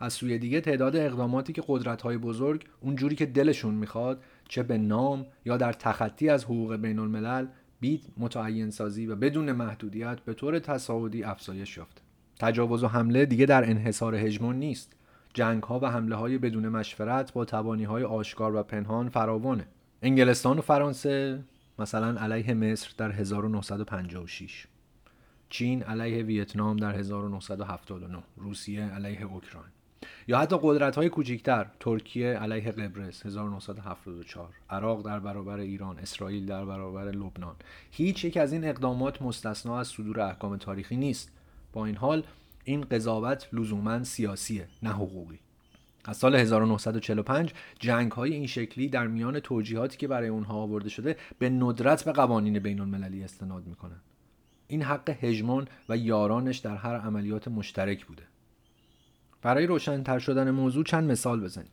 [0.00, 4.78] از سوی دیگه تعداد اقداماتی که قدرت های بزرگ اونجوری که دلشون می‌خواد چه به
[4.78, 7.46] نام یا در تخطی از حقوق بین الملل
[7.80, 12.02] بید متعین سازی و بدون محدودیت به طور تصاعدی افزایش یافته.
[12.38, 14.97] تجاوز و حمله دیگه در انحصار هژمون نیست.
[15.38, 19.66] جنگ ها و حمله های بدون مشورت با توانی های آشکار و پنهان فراوانه.
[20.02, 21.44] انگلستان و فرانسه
[21.78, 24.66] مثلا علیه مصر در 1956
[25.48, 29.70] چین علیه ویتنام در 1979 روسیه علیه اوکراین.
[30.28, 36.64] یا حتی قدرت های کوچکتر ترکیه علیه قبرس 1974 عراق در برابر ایران اسرائیل در
[36.64, 37.56] برابر لبنان.
[37.90, 41.32] هیچ یک از این اقدامات مستثنا از صدور احکام تاریخی نیست.
[41.72, 42.22] با این حال
[42.68, 45.38] این قضاوت لزوما سیاسیه نه حقوقی.
[46.04, 51.16] از سال 1945 جنگ های این شکلی در میان توجیهاتی که برای اونها آورده شده
[51.38, 54.00] به ندرت به قوانین بین المللی استناد می‌کنن.
[54.68, 58.22] این حق هژمون و یارانش در هر عملیات مشترک بوده.
[59.42, 61.70] برای روشنتر شدن موضوع چند مثال بزنیم.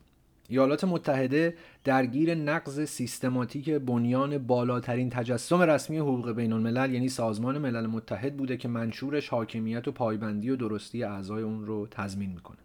[0.48, 7.88] ایالات متحده درگیر نقض سیستماتیک بنیان بالاترین تجسم رسمی حقوق بین الملل یعنی سازمان ملل
[7.88, 12.58] متحد بوده که منشورش حاکمیت و پایبندی و درستی اعضای اون رو تضمین می‌کنه.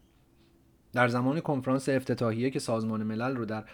[0.93, 3.64] در زمان کنفرانس افتتاحیه که سازمان ملل رو در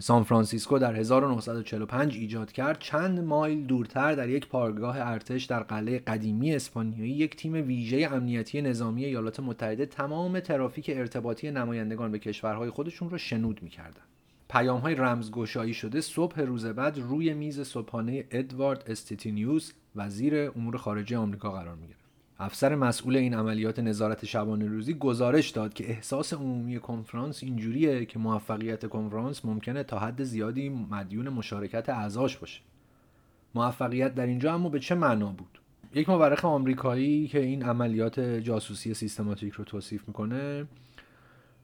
[0.00, 2.78] سان فرانسیسکو در 1945 ایجاد کرد.
[2.78, 8.62] چند مایل دورتر در یک پارگاه ارتش در قلعه قدیمی اسپانیایی یک تیم ویژه امنیتی
[8.62, 14.02] نظامی ایالات متحده تمام ترافیک ارتباطی نمایندگان به کشورهای خودشون رو شنود می‌کردن.
[14.50, 21.16] پیام های رمزگشایی شده صبح روز بعد روی میز صبحانه ادوارد استیتینیوس وزیر امور خارجه
[21.16, 22.03] آمریکا قرار می‌گیره.
[22.38, 28.18] افسر مسئول این عملیات نظارت شبانه روزی گزارش داد که احساس عمومی کنفرانس اینجوریه که
[28.18, 32.60] موفقیت کنفرانس ممکنه تا حد زیادی مدیون مشارکت اعضاش باشه.
[33.54, 35.58] موفقیت در اینجا اما به چه معنا بود؟
[35.94, 40.66] یک مورخ آمریکایی که این عملیات جاسوسی سیستماتیک رو توصیف می‌کنه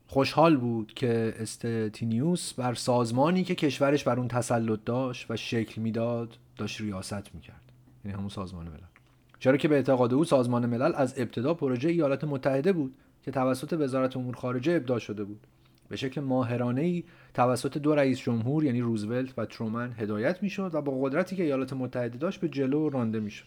[0.06, 6.36] خوشحال بود که استتینیوس بر سازمانی که کشورش بر اون تسلط داشت و شکل می‌داد
[6.56, 7.72] داشت ریاست می‌کرد.
[8.04, 8.89] یعنی همون سازمان ملل.
[9.40, 13.72] چرا که به اعتقاد او سازمان ملل از ابتدا پروژه ایالات متحده بود که توسط
[13.72, 15.46] وزارت امور خارجه ابداع شده بود.
[15.88, 20.82] به شکل ماهرانه ای توسط دو رئیس جمهور یعنی روزولت و ترومن هدایت می‌شد و
[20.82, 23.46] با قدرتی که ایالات متحده داشت به جلو رانده می‌شد.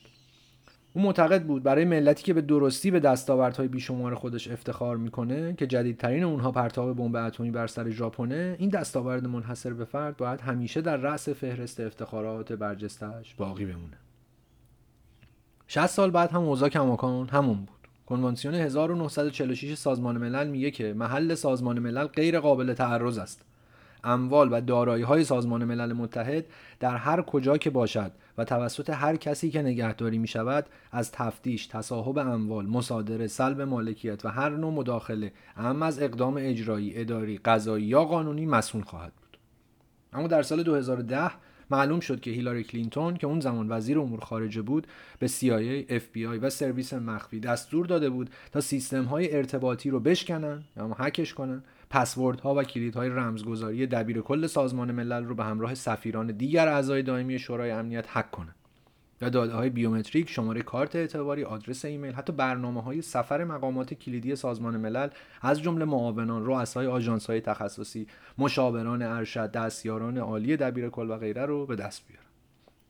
[0.93, 5.67] او معتقد بود برای ملتی که به درستی به دستاوردهای بیشمار خودش افتخار می‌کنه که
[5.67, 10.81] جدیدترین اونها پرتاب بمب اتمی بر سر ژاپنه این دستاورد منحصر به فرد باید همیشه
[10.81, 14.02] در رأس فهرست افتخارات برجستش باقی بمونه.
[15.73, 21.35] 60 سال بعد هم اوضاع کماکان همون بود کنوانسیون 1946 سازمان ملل میگه که محل
[21.35, 23.45] سازمان ملل غیر قابل تعرض است
[24.03, 26.45] اموال و دارایی های سازمان ملل متحد
[26.79, 31.67] در هر کجا که باشد و توسط هر کسی که نگهداری می شود از تفتیش،
[31.67, 37.85] تصاحب اموال، مصادره، سلب مالکیت و هر نوع مداخله اهم از اقدام اجرایی، اداری، قضایی
[37.85, 39.37] یا قانونی مسئول خواهد بود.
[40.13, 41.31] اما در سال 2010
[41.71, 44.87] معلوم شد که هیلاری کلینتون که اون زمان وزیر امور خارجه بود
[45.19, 50.63] به CIA, FBI و سرویس مخفی دستور داده بود تا سیستم های ارتباطی رو بشکنن
[50.77, 55.43] یا هکش کنن پسورد ها و کلید های رمزگذاری دبیر کل سازمان ملل رو به
[55.43, 58.55] همراه سفیران دیگر اعضای دائمی شورای امنیت هک کنن.
[59.21, 64.35] و داده های بیومتریک شماره کارت اعتباری آدرس ایمیل حتی برنامه های سفر مقامات کلیدی
[64.35, 65.09] سازمان ملل
[65.41, 68.07] از جمله معاونان رؤسای آژانس های تخصصی
[68.37, 72.25] مشاوران ارشد دستیاران عالی دبیر کل و غیره رو به دست بیارن.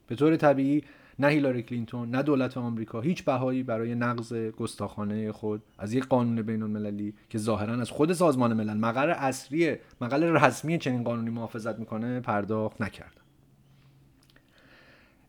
[0.07, 0.83] به طور طبیعی
[1.19, 6.41] نه هیلاری کلینتون نه دولت آمریکا هیچ بهایی برای نقض گستاخانه خود از یک قانون
[6.41, 11.79] بین المللی که ظاهرا از خود سازمان ملل مقر اصلی مقر رسمی چنین قانونی محافظت
[11.79, 13.22] می‌کنه پرداخت نکرد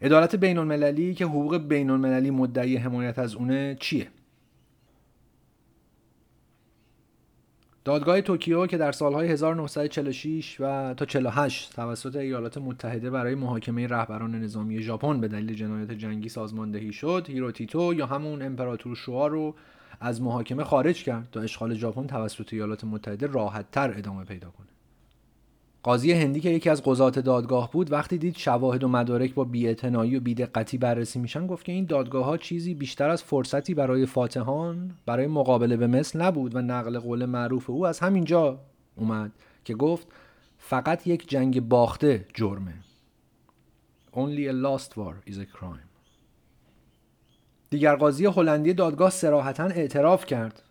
[0.03, 4.09] عدالت بین المللی که حقوق بین المللی مدعی حمایت از اونه چیه؟
[7.85, 14.35] دادگاه توکیو که در سالهای 1946 و تا 48 توسط ایالات متحده برای محاکمه رهبران
[14.35, 19.55] نظامی ژاپن به دلیل جنایت جنگی سازماندهی شد هیروهیتو یا همون امپراتور شوا رو
[20.01, 24.74] از محاکمه خارج کرد تا اشغال ژاپن توسط ایالات متحده راحتتر ادامه پیدا کنه
[25.85, 30.17] قاضی هندی که یکی از قضات دادگاه بود وقتی دید شواهد و مدارک با بی‌اعتنایی
[30.17, 34.91] و بیدقتی بررسی میشن گفت که این دادگاه ها چیزی بیشتر از فرصتی برای فاتحان
[35.07, 38.61] برای مقابله به مثل نبود و نقل قول معروف او از همینجا
[38.97, 39.33] اومد
[39.65, 40.07] که گفت
[40.59, 42.75] فقط یک جنگ باخته جرمه.
[44.13, 45.89] Only a lost war is a crime.
[47.71, 50.63] دیگر قاضی هلندی دادگاه سراحتا اعتراف کرد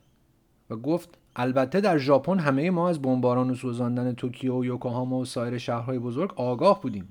[0.70, 5.26] و گفت البته در ژاپن همه ما از بمباران و سوزاندن توکیو و یوکوهاما و
[5.26, 7.08] سایر شهرهای بزرگ آگاه بودیم.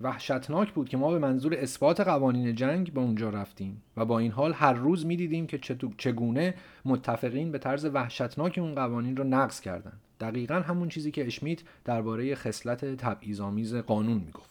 [0.00, 4.30] وحشتناک بود که ما به منظور اثبات قوانین جنگ به اونجا رفتیم و با این
[4.30, 5.58] حال هر روز می‌دیدیم که
[5.98, 11.60] چگونه متفقین به طرز وحشتناک اون قوانین رو نقض کردند دقیقا همون چیزی که اشمیت
[11.84, 14.49] درباره خصلت تبعیض‌آمیز قانون می‌گفت.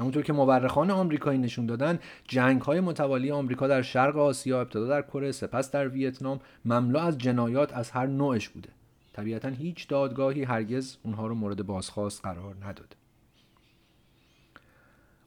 [0.00, 1.98] همونطور که مورخان آمریکایی نشون دادن
[2.28, 7.18] جنگ های متوالی آمریکا در شرق آسیا ابتدا در کره سپس در ویتنام مملو از
[7.18, 8.68] جنایات از هر نوعش بوده.
[9.12, 12.96] طبیعتا هیچ دادگاهی هرگز اونها رو مورد بازخواست قرار نداده.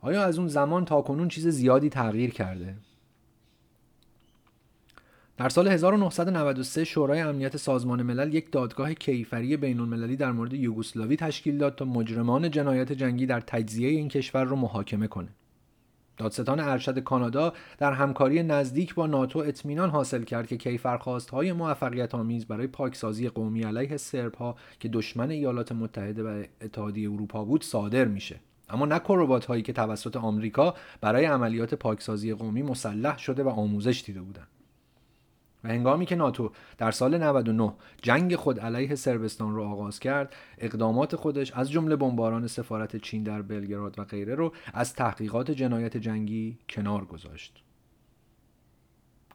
[0.02, 2.76] آیا از اون زمان تا کنون چیز زیادی تغییر کرده؟
[5.38, 11.16] در سال 1993 شورای امنیت سازمان ملل یک دادگاه کیفری بین المللی در مورد یوگسلاوی
[11.16, 15.30] تشکیل داد تا مجرمان جنایت جنگی در تجزیه این کشور را محاکمه کنه.
[16.18, 22.16] دادستان ارشد کانادا در همکاری نزدیک با ناتو اطمینان حاصل کرد که کیفرخواست های موفقیت
[22.16, 27.64] آمیز برای پاکسازی قومی علیه سرب ها که دشمن ایالات متحده و اتحادیه اروپا بود
[27.64, 29.02] صادر میشه اما نه
[29.48, 34.48] هایی که توسط آمریکا برای عملیات پاکسازی قومی مسلح شده و آموزش دیده بودند
[35.64, 41.16] و هنگامی که ناتو در سال 99 جنگ خود علیه سربستان رو آغاز کرد اقدامات
[41.16, 46.58] خودش از جمله بمباران سفارت چین در بلگراد و غیره رو از تحقیقات جنایت جنگی
[46.70, 47.64] کنار گذاشت.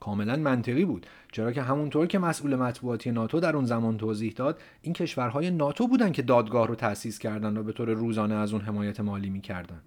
[0.00, 4.60] کاملا منطقی بود چرا که همونطور که مسئول مطبوعاتی ناتو در اون زمان توضیح داد
[4.82, 8.62] این کشورهای ناتو بودن که دادگاه رو تأسیس کردن و به طور روزانه از اون
[8.62, 9.80] حمایت مالی می‌کردن.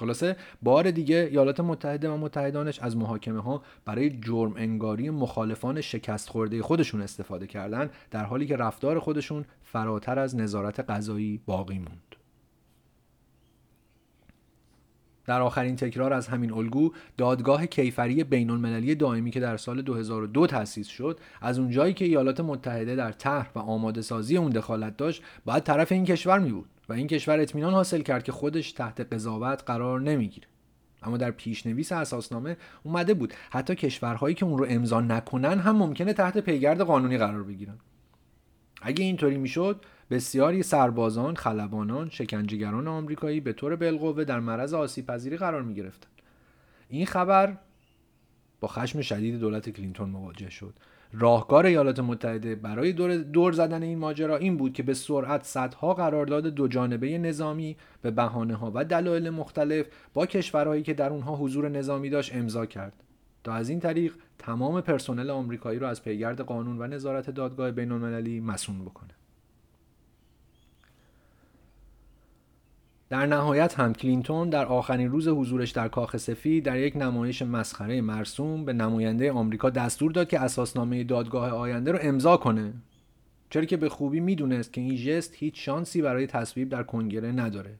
[0.00, 6.28] خلاصه بار دیگه ایالات متحده و متحدانش از محاکمه ها برای جرم انگاری مخالفان شکست
[6.28, 12.09] خورده خودشون استفاده کردن در حالی که رفتار خودشون فراتر از نظارت قضایی باقی موند.
[15.30, 20.46] در آخرین تکرار از همین الگو دادگاه کیفری بین المللی دائمی که در سال 2002
[20.46, 25.22] تأسیس شد از اونجایی که ایالات متحده در طرح و آماده سازی اون دخالت داشت
[25.44, 29.12] باید طرف این کشور می بود و این کشور اطمینان حاصل کرد که خودش تحت
[29.12, 30.46] قضاوت قرار نمی‌گیره.
[31.02, 36.12] اما در پیشنویس اساسنامه اومده بود حتی کشورهایی که اون رو امضا نکنن هم ممکنه
[36.12, 37.78] تحت پیگرد قانونی قرار بگیرن.
[38.82, 45.36] اگه اینطوری می‌شد بسیاری سربازان، خلبانان، شکنجهگران آمریکایی به طور بالقوه در معرض آسیب پذیری
[45.36, 46.08] قرار می گرفتن.
[46.88, 47.56] این خبر
[48.60, 50.74] با خشم شدید دولت کلینتون مواجه شد.
[51.12, 55.94] راهکار ایالات متحده برای دور, دور زدن این ماجرا این بود که به سرعت صدها
[55.94, 61.36] قرارداد دو جانبه نظامی به بهانه ها و دلایل مختلف با کشورهایی که در اونها
[61.36, 62.92] حضور نظامی داشت امضا کرد.
[63.44, 67.92] تا از این طریق تمام پرسنل آمریکایی را از پیگرد قانون و نظارت دادگاه بین
[67.92, 69.19] المللی مسون بکنه.
[73.10, 78.00] در نهایت هم کلینتون در آخرین روز حضورش در کاخ سفید در یک نمایش مسخره
[78.00, 82.72] مرسوم به نماینده آمریکا دستور داد که اساسنامه دادگاه آینده رو امضا کنه.
[83.50, 87.78] چرا که به خوبی می‌دونست که این ژست هیچ شانسی برای تصویب در کنگره نداره.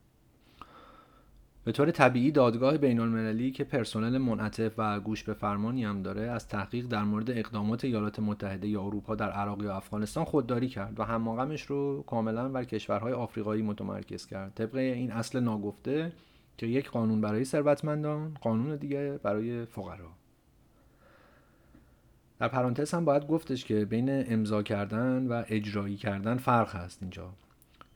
[1.65, 6.23] به طور طبیعی دادگاه بین المللی که پرسنل منعطف و گوش به فرمانی هم داره
[6.23, 11.01] از تحقیق در مورد اقدامات ایالات متحده یا اروپا در عراق یا افغانستان خودداری کرد
[11.01, 14.53] و هماغمش رو کاملا بر کشورهای آفریقایی متمرکز کرد.
[14.55, 16.13] طبق این اصل ناگفته
[16.57, 20.09] که یک قانون برای ثروتمندان قانون دیگه برای فقرا.
[22.39, 27.31] در پرانتز هم باید گفتش که بین امضا کردن و اجرایی کردن فرق هست اینجا.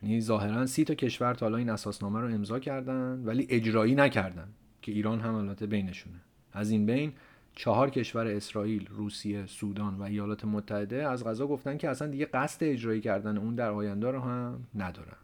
[0.05, 4.49] یعنی ظاهرا سی تا کشور تا حالا این اساسنامه رو امضا کردن ولی اجرایی نکردن
[4.83, 6.21] که ایران هم البته بینشونه.
[6.53, 7.13] از این بین
[7.55, 12.65] چهار کشور اسرائیل، روسیه، سودان و ایالات متحده از غذا گفتن که اصلا دیگه قصد
[12.65, 15.17] اجرایی کردن اون در آینده رو هم ندارن.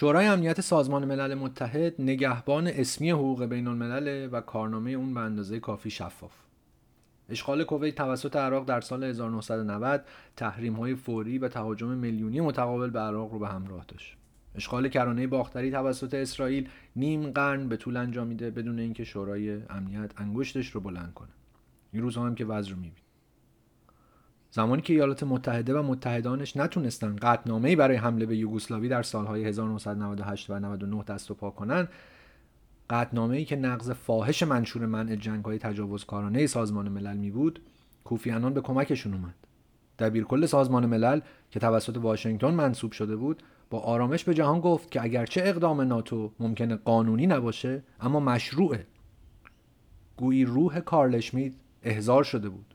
[0.00, 5.60] شورای امنیت سازمان ملل متحد نگهبان اسمی حقوق بین الملل و کارنامه اون به اندازه
[5.60, 6.32] کافی شفاف.
[7.28, 10.04] اشغال کویت توسط عراق در سال 1990
[10.36, 14.16] تحریم های فوری و تهاجم میلیونی متقابل به عراق رو به همراه داشت.
[14.54, 20.68] اشغال کرانه باختری توسط اسرائیل نیم قرن به طول انجامیده بدون اینکه شورای امنیت انگشتش
[20.68, 21.32] رو بلند کنه.
[21.92, 23.07] این روزها هم که وضع رو میبین
[24.50, 30.50] زمانی که ایالات متحده و متحدانش نتونستن قطنامه‌ای برای حمله به یوگسلاوی در سالهای 1998
[30.50, 31.88] و 99 دست و پا کنن
[33.46, 37.60] که نقض فاحش منشور منع جنگ‌های تجاوزکارانه سازمان ملل می بود
[38.04, 39.34] کوفی انان به کمکشون اومد.
[39.98, 41.20] دبیرکل سازمان ملل
[41.50, 46.32] که توسط واشنگتن منصوب شده بود با آرامش به جهان گفت که اگرچه اقدام ناتو
[46.40, 48.86] ممکنه قانونی نباشه اما مشروعه
[50.16, 52.67] گویی روح کارل اشمیت احضار شده بود.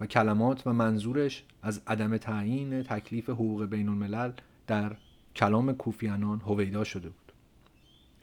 [0.00, 4.32] و کلمات و منظورش از عدم تعیین تکلیف حقوق بین الملل
[4.66, 4.92] در
[5.36, 7.32] کلام کوفیانان هویدا شده بود.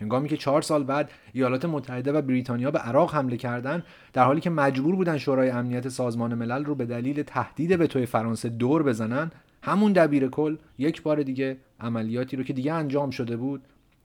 [0.02, 4.42] هنگامی که چهار سال بعد ایالات متحده و بریتانیا به عراق حمله کردند در حالی
[4.42, 8.84] که مجبور بودن شورای امنیت سازمان ملل رو به دلیل تهدید به توی فرانسه دور
[8.84, 9.32] بزنن
[9.64, 13.62] همون دبیر کل یک بار دیگه عملیاتی رو که دیگه انجام شده بود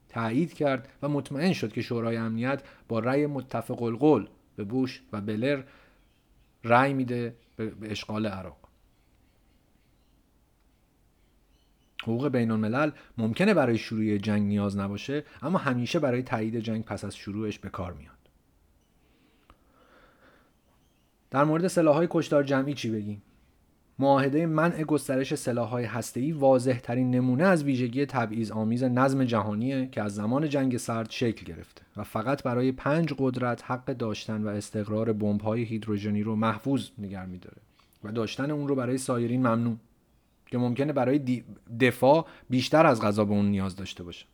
[0.09, 5.21] تایید کرد و مطمئن شد که شورای امنیت با رأی متفق القول به بوش و
[5.21, 5.61] بلر
[6.63, 8.57] رأی میده به اشغال عراق.
[12.03, 17.05] حقوق بین الملل ممکنه برای شروع جنگ نیاز نباشه اما همیشه برای تایید جنگ پس
[17.05, 18.13] از شروعش به کار میاد.
[21.31, 23.21] در مورد سلاحهای کشتار جمعی چی بگیم؟
[23.99, 30.01] معاهده منع گسترش سلاحهای هسته‌ای واضح ترین نمونه از ویژگی تبعیض آمیز نظم جهانیه که
[30.01, 35.13] از زمان جنگ سرد شکل گرفته و فقط برای پنج قدرت حق داشتن و استقرار
[35.13, 37.57] بمب‌های هیدروژنی رو محفوظ نگه می‌داره
[38.03, 39.77] و داشتن اون رو برای سایرین ممنوع
[40.45, 41.43] که ممکنه برای
[41.79, 44.25] دفاع بیشتر از غذا به اون نیاز داشته باشه.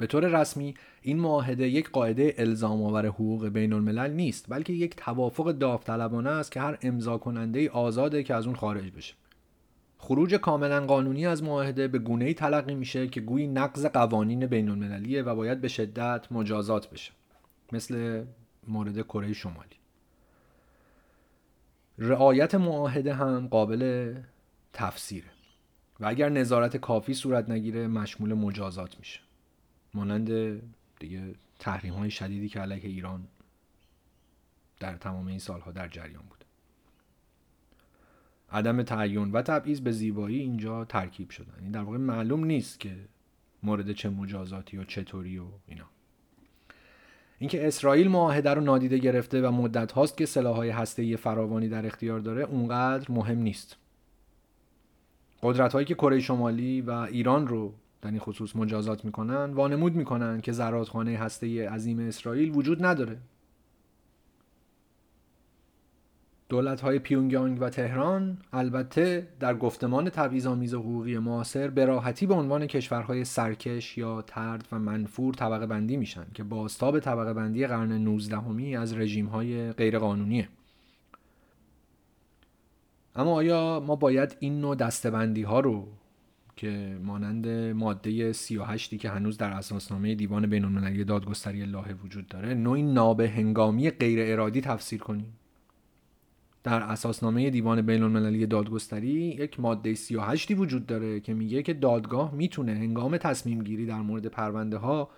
[0.00, 4.96] به طور رسمی این معاهده یک قاعده الزام آور حقوق بین الملل نیست بلکه یک
[4.96, 9.14] توافق داوطلبانه است که هر امضا کننده آزاده که از اون خارج بشه.
[9.98, 14.68] خروج کاملا قانونی از معاهده به گونه ای تلقی میشه که گویی نقض قوانین بین
[14.68, 17.12] المللیه و باید به شدت مجازات بشه.
[17.72, 18.24] مثل
[18.68, 19.76] مورد کره شمالی.
[21.98, 24.14] رعایت معاهده هم قابل
[24.72, 25.28] تفسیره.
[26.00, 29.20] و اگر نظارت کافی صورت نگیره مشمول مجازات میشه.
[29.94, 30.60] مانند
[30.98, 33.28] دیگه تحریم های شدیدی که علیه ایران
[34.80, 36.44] در تمام این سالها در جریان بود.
[38.52, 41.52] عدم تعین و تبعیض به زیبایی اینجا ترکیب شدن.
[41.54, 42.96] این یعنی در واقع معلوم نیست که
[43.62, 45.84] مورد چه مجازاتی و چطوری و اینا.
[47.38, 52.20] اینکه اسرائیل معاهده رو نادیده گرفته و مدت هاست که سلاحهای هسته‌ای فراوانی در اختیار
[52.20, 53.76] داره اونقدر مهم نیست.
[55.42, 60.40] قدرت هایی که کره شمالی و ایران رو در این خصوص مجازات می‌کنن وانمود می‌کنن
[60.40, 63.18] که زرادخانه هسته عظیم اسرائیل وجود نداره.
[66.48, 72.66] دولت های پیونگیانگ و تهران البته در گفتمان تبعیض‌آمیز حقوقی معاصر به راحتی به عنوان
[72.66, 78.36] کشورهای سرکش یا ترد و منفور طبقه بندی میشن که بازتاب طبقه بندی قرن 19
[78.36, 80.48] همی از رژیم های غیرقانونیه.
[83.16, 85.88] اما آیا ما باید این نوع دستبندی ها رو
[86.60, 92.54] که مانند ماده 38 که هنوز در اساسنامه دیوان بین المللی دادگستری لاهه وجود داره
[92.54, 95.32] نوعی نابه هنگامی غیر ارادی تفسیر کنیم.
[96.62, 102.34] در اساسنامه دیوان بین المللی دادگستری یک ماده 38 وجود داره که میگه که دادگاه
[102.34, 105.10] می‌تونه هنگام تصمیم گیری در مورد پرونده ها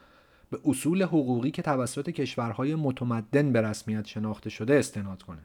[0.51, 5.43] به اصول حقوقی که توسط کشورهای متمدن به رسمیت شناخته شده استناد کنه.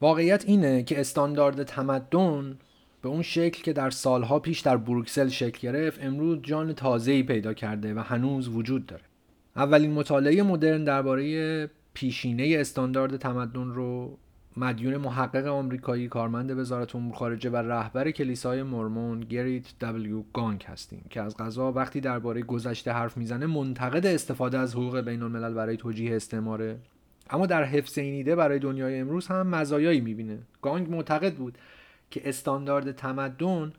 [0.00, 2.58] واقعیت اینه که استاندارد تمدن
[3.02, 7.54] به اون شکل که در سالها پیش در بروکسل شکل گرفت امروز جان تازه‌ای پیدا
[7.54, 9.02] کرده و هنوز وجود داره.
[9.56, 14.18] اولین مطالعه مدرن درباره پیشینه استاندارد تمدن رو
[14.56, 21.04] مدیون محقق آمریکایی کارمند وزارت امور خارجه و رهبر کلیسای مرمون گریت دبلیو گانک هستیم
[21.10, 25.76] که از غذا وقتی درباره گذشته حرف می‌زنه منتقد استفاده از حقوق بین الملل برای
[25.76, 26.76] توجیه استعماره.
[27.30, 30.38] اما در حفظ این ایده برای دنیای امروز هم مزایایی می‌بینه.
[30.62, 31.58] گانگ معتقد بود
[32.10, 33.72] که استاندارد تمدن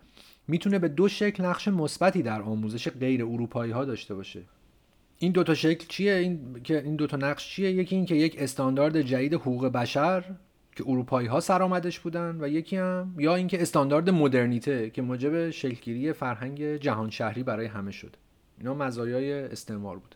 [0.48, 4.42] می‌تونه به دو شکل نقش مثبتی در آموزش غیر اروپایی ها داشته باشه.
[5.18, 8.16] این دو تا شکل چیه؟ این که این دو تا نقش چیه؟ یکی این که
[8.16, 10.24] یک استاندارد جدید حقوق بشر
[10.76, 16.14] که اروپایی ها سرآمدش بودن و یکی هم یا اینکه استاندارد مدرنیته که موجب شکلگیری
[16.14, 18.16] فرهنگ جهان شهری برای همه شد.
[18.58, 20.16] اینا مزایای استعمار بود.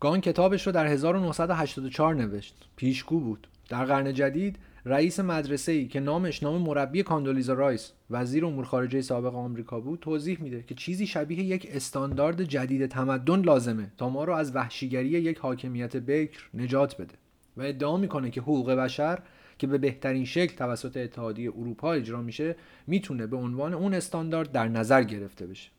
[0.00, 2.68] گان کتابش رو در 1984 نوشت.
[2.76, 3.48] پیشگو بود.
[3.68, 9.00] در قرن جدید رئیس مدرسه ای که نامش نام مربی کاندولیزا رایس وزیر امور خارجه
[9.00, 14.24] سابق آمریکا بود توضیح میده که چیزی شبیه یک استاندارد جدید تمدن لازمه تا ما
[14.24, 17.14] رو از وحشیگری یک حاکمیت بکر نجات بده
[17.56, 19.18] و ادعا می‌کنه که حقوق بشر
[19.58, 22.56] که به بهترین شکل توسط اتحادیه اروپا اجرا میشه
[22.86, 25.70] می‌تونه به عنوان اون استاندارد در نظر گرفته بشه.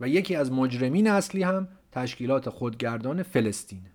[0.00, 3.90] و یکی از مجرمین اصلی هم تشکیلات خودگردان فلسطینه.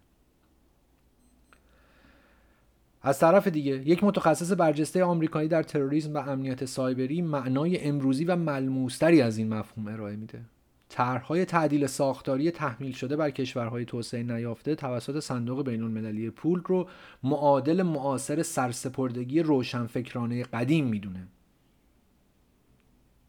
[3.06, 8.36] از طرف دیگه یک متخصص برجسته آمریکایی در تروریسم و امنیت سایبری معنای امروزی و
[8.36, 10.42] ملموستری از این مفهوم ارائه میده.
[10.90, 16.88] طرحهای تعدیل ساختاری تحمیل شده بر کشورهای توسعه نیافته توسط صندوق بین المللی پول رو
[17.24, 21.28] معادل معاصر سرسپردگی روشنفکرانه قدیم می‌دونه.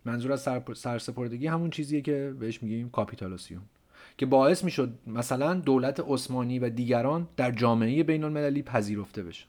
[0.04, 3.62] منظور از سرسپردگی همون چیزیه که بهش میگیم کاپیتالوسیون
[4.16, 9.44] که باعث می‌شد مثلا دولت عثمانی و دیگران در جامعه بین المللی پذیرفته بشه.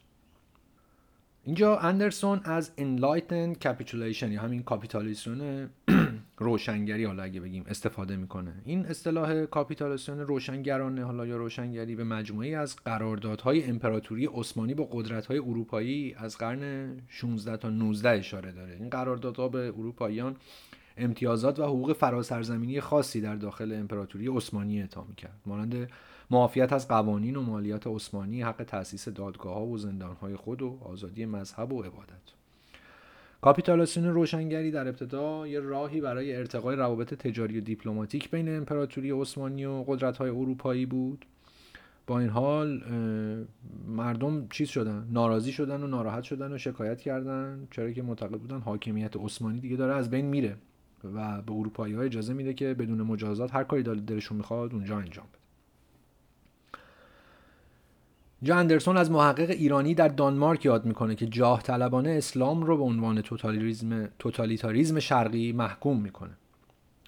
[1.47, 5.69] اینجا اندرسون از enlightened capitulation یا همین کاپیتولاسیون
[6.37, 8.53] روشنگری حالا اگه بگیم استفاده می‌کنه.
[8.65, 15.39] این اصطلاح کاپیتولاسیون روشنگرانه حالا یا روشنگری به مجموعی از قراردادهای امپراتوری عثمانی با قدرت‌های
[15.39, 18.75] اروپایی از قرن 16 تا 19 اشاره داره.
[18.79, 20.35] این قراردادها به اروپاییان
[20.97, 25.41] امتیازات و حقوق فراسرزمینی خاصی در داخل امپراتوری عثمانی اعطا می‌کرد.
[25.45, 25.89] مانند
[26.31, 30.77] معافیت از قوانین و مالیات عثمانی حق تأسیس دادگاه ها و زندان های خود و
[30.81, 32.35] آزادی مذهب و عبادت.
[33.41, 39.65] کاپیتالاسیون روشنگری در ابتدا یه راهی برای ارتقای روابط تجاری و دیپلماتیک بین امپراتوری عثمانی
[39.65, 41.25] و قدرت های اروپایی بود.
[42.07, 42.83] با این حال
[43.87, 48.59] مردم چیز شدن ناراضی شدن و ناراحت شدن و شکایت کردن چرا که معتقد بودن
[48.59, 50.55] حاکمیت عثمانی دیگه داره از بین میره
[51.03, 55.25] و به اروپایی ها اجازه میده که بدون مجازات هر کاری دلشون می‌خواد اونجا انجام
[55.33, 55.44] بده.
[58.45, 62.83] جا اندرسون از محقق ایرانی در دانمارک یاد می‌کنه که جاه طلبانه اسلام رو به
[62.83, 66.31] عنوان توتالیتاریزم, توتالیتاریزم شرقی محکوم می‌کنه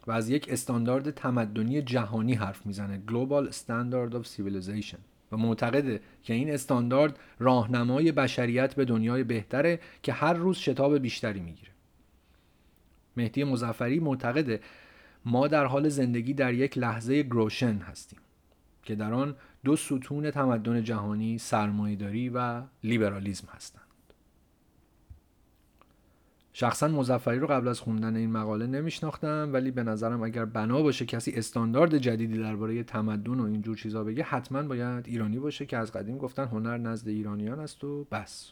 [0.08, 4.98] و از یک استاندارد تمدنی جهانی حرف می‌زنه Global Standard of Civilization.
[5.32, 11.40] و معتقده که این استاندارد راهنمای بشریت به دنیای بهتره که هر روز شتاب بیشتری
[11.40, 11.72] می‌گیره.
[13.18, 14.60] مهدی مزفری معتقده
[15.26, 18.20] ما در حال زندگی در یک لحظه گروشن هستیم
[18.84, 23.84] که در آن دو ستون تمدن جهانی سرمایهداری و لیبرالیزم هستند.
[26.54, 31.06] شخصا مزفری رو قبل از خوندن این مقاله نمیشناختم ولی به نظرم اگر بنا باشه
[31.06, 35.92] کسی استاندارد جدیدی درباره تمدن و اینجور چیزا بگه حتما باید ایرانی باشه که از
[35.92, 38.52] قدیم گفتن هنر نزد ایرانیان است و بس.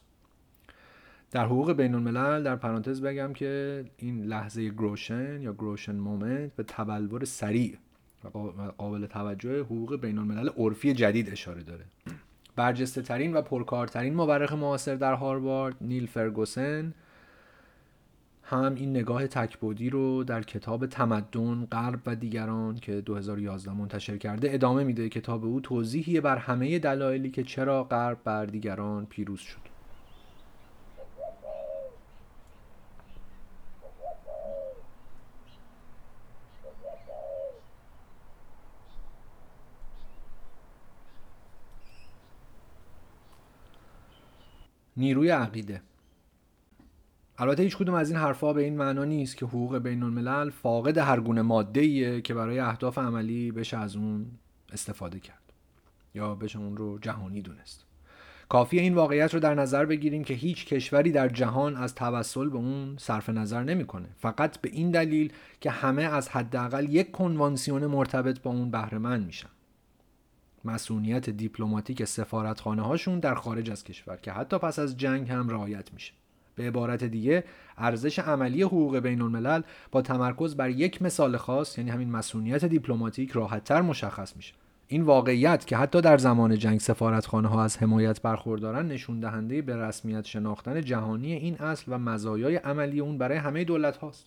[1.31, 6.63] در حقوق بین الملل در پرانتز بگم که این لحظه گروشن یا گروشن مومنت به
[6.63, 7.77] تبلور سریع
[8.77, 11.85] قابل توجه حقوق بین الملل عرفی جدید اشاره داره.
[12.55, 16.93] برجسته ترین و پرکارترین مورخ معاصر در هاروارد نیل فرگوسن
[18.43, 24.53] هم این نگاه تکبودی رو در کتاب تمدن غرب و دیگران که 2011 منتشر کرده
[24.53, 29.64] ادامه میده کتاب او توضیحی بر همه دلایلی که چرا غرب بر دیگران پیروز شد.
[44.97, 45.81] نیروی عقیده.
[47.37, 50.97] البته هیچ کدوم از این حرفها به این معنا نیست که حقوق بین الملل فاقد
[50.97, 54.25] هر گونه ماده که برای اهداف عملی بشه از اون
[54.73, 55.41] استفاده کرد
[56.15, 57.85] یا بشه اون رو جهانی دونست.
[58.49, 62.57] کافی این واقعیت رو در نظر بگیریم که هیچ کشوری در جهان از توسل به
[62.57, 64.09] اون صرف نظر نمی‌کنه.
[64.17, 69.25] فقط به این دلیل که همه از حداقل یک کنوانسیون مرتبط با اون بهره مند
[69.25, 69.49] میشن.
[70.65, 75.93] مسئولیت دیپلماتیک سفارتخانه هاشون در خارج از کشور که حتی پس از جنگ هم رعایت
[75.93, 76.13] میشه.
[76.55, 77.43] به عبارت دیگه
[77.77, 79.61] ارزش عملی حقوق بین الملل
[79.91, 84.53] با تمرکز بر یک مثال خاص یعنی همین مسئولیت دیپلماتیک راحتتر مشخص میشه.
[84.87, 89.75] این واقعیت که حتی در زمان جنگ سفارتخانه ها از حمایت برخوردارن نشون دهنده به
[89.77, 94.25] رسمیت شناختن جهانی این اصل و مزایای عملی اون برای همه دولت هاست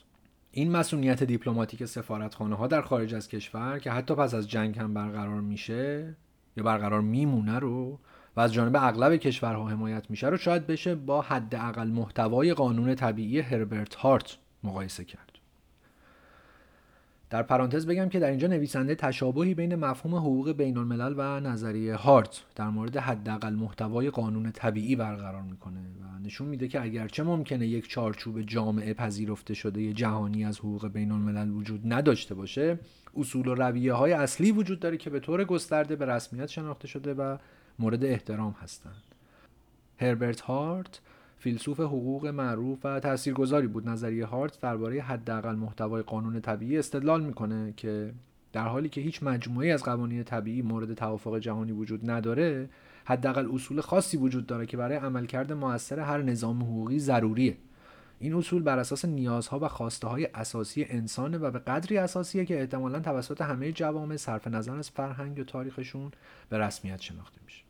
[0.52, 4.94] این مسئولیت دیپلماتیک سفارتخانه ها در خارج از کشور که حتی پس از جنگ هم
[4.94, 6.16] برقرار میشه
[6.56, 7.98] یا برقرار میمونه رو
[8.36, 13.40] و از جانب اغلب کشورها حمایت میشه رو شاید بشه با حداقل محتوای قانون طبیعی
[13.40, 15.27] هربرت هارت مقایسه کرد.
[17.30, 21.94] در پرانتز بگم که در اینجا نویسنده تشابهی بین مفهوم حقوق بین الملل و نظریه
[21.94, 27.66] هارت در مورد حداقل محتوای قانون طبیعی برقرار می‌کنه و نشون میده که اگرچه ممکنه
[27.66, 32.78] یک چارچوب جامعه پذیرفته شده جهانی از حقوق بین الملل وجود نداشته باشه
[33.16, 37.14] اصول و رویه های اصلی وجود داره که به طور گسترده به رسمیت شناخته شده
[37.14, 37.36] و
[37.78, 39.02] مورد احترام هستند.
[40.00, 41.00] هربرت هارت
[41.38, 43.88] فیلسوف حقوق معروف و تاثیرگذاری بود.
[43.88, 48.12] نظریه هارت درباره حداقل محتوای قانون طبیعی استدلال می‌کنه که
[48.52, 52.68] در حالی که هیچ مجموعه از قوانین طبیعی مورد توافق جهانی وجود نداره
[53.04, 57.56] حداقل اصول خاصی وجود داره که برای عملکرد موثر هر نظام حقوقی ضروریه.
[58.18, 62.60] این اصول بر اساس نیازها و خواسته های اساسی انسانه و به قدری اساسیه که
[62.60, 66.10] احتمالا توسط همه جوامع صرف نظر از فرهنگ و تاریخشون
[66.48, 67.67] به رسمیت شناخته میشه.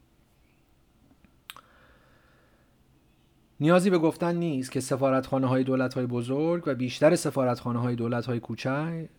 [3.60, 8.26] نیازی به گفتن نیست که سفارتخانه های دولت های بزرگ و بیشتر سفارتخانه های دولت
[8.26, 8.40] های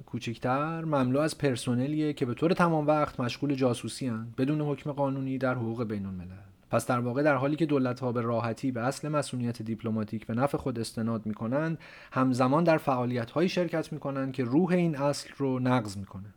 [0.05, 5.37] کوچکتر مملو از پرسنلیه که به طور تمام وقت مشغول جاسوسی هن بدون حکم قانونی
[5.37, 8.81] در حقوق بین الملل پس در واقع در حالی که دولت ها به راحتی به
[8.81, 11.77] اصل مسئولیت دیپلماتیک به نفع خود استناد می کنند
[12.11, 16.33] همزمان در فعالیت های شرکت می کنند که روح این اصل رو نقض می کنه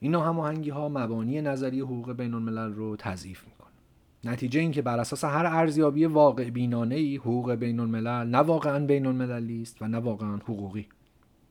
[0.00, 3.52] این هماهنگی ها مبانی نظری حقوق بین الملل رو تضعیف می
[4.24, 8.86] نتیجه این که بر اساس هر ارزیابی واقع بینانه ای حقوق بین الملل نه واقعا
[8.86, 10.86] بین المللی است و نه واقعا حقوقی.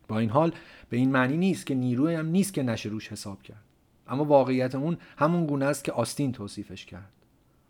[0.07, 0.51] با این حال
[0.89, 3.63] به این معنی نیست که نیروی هم نیست که نشه روش حساب کرد.
[4.07, 7.11] اما واقعیت اون همون گونه است که آستین توصیفش کرد.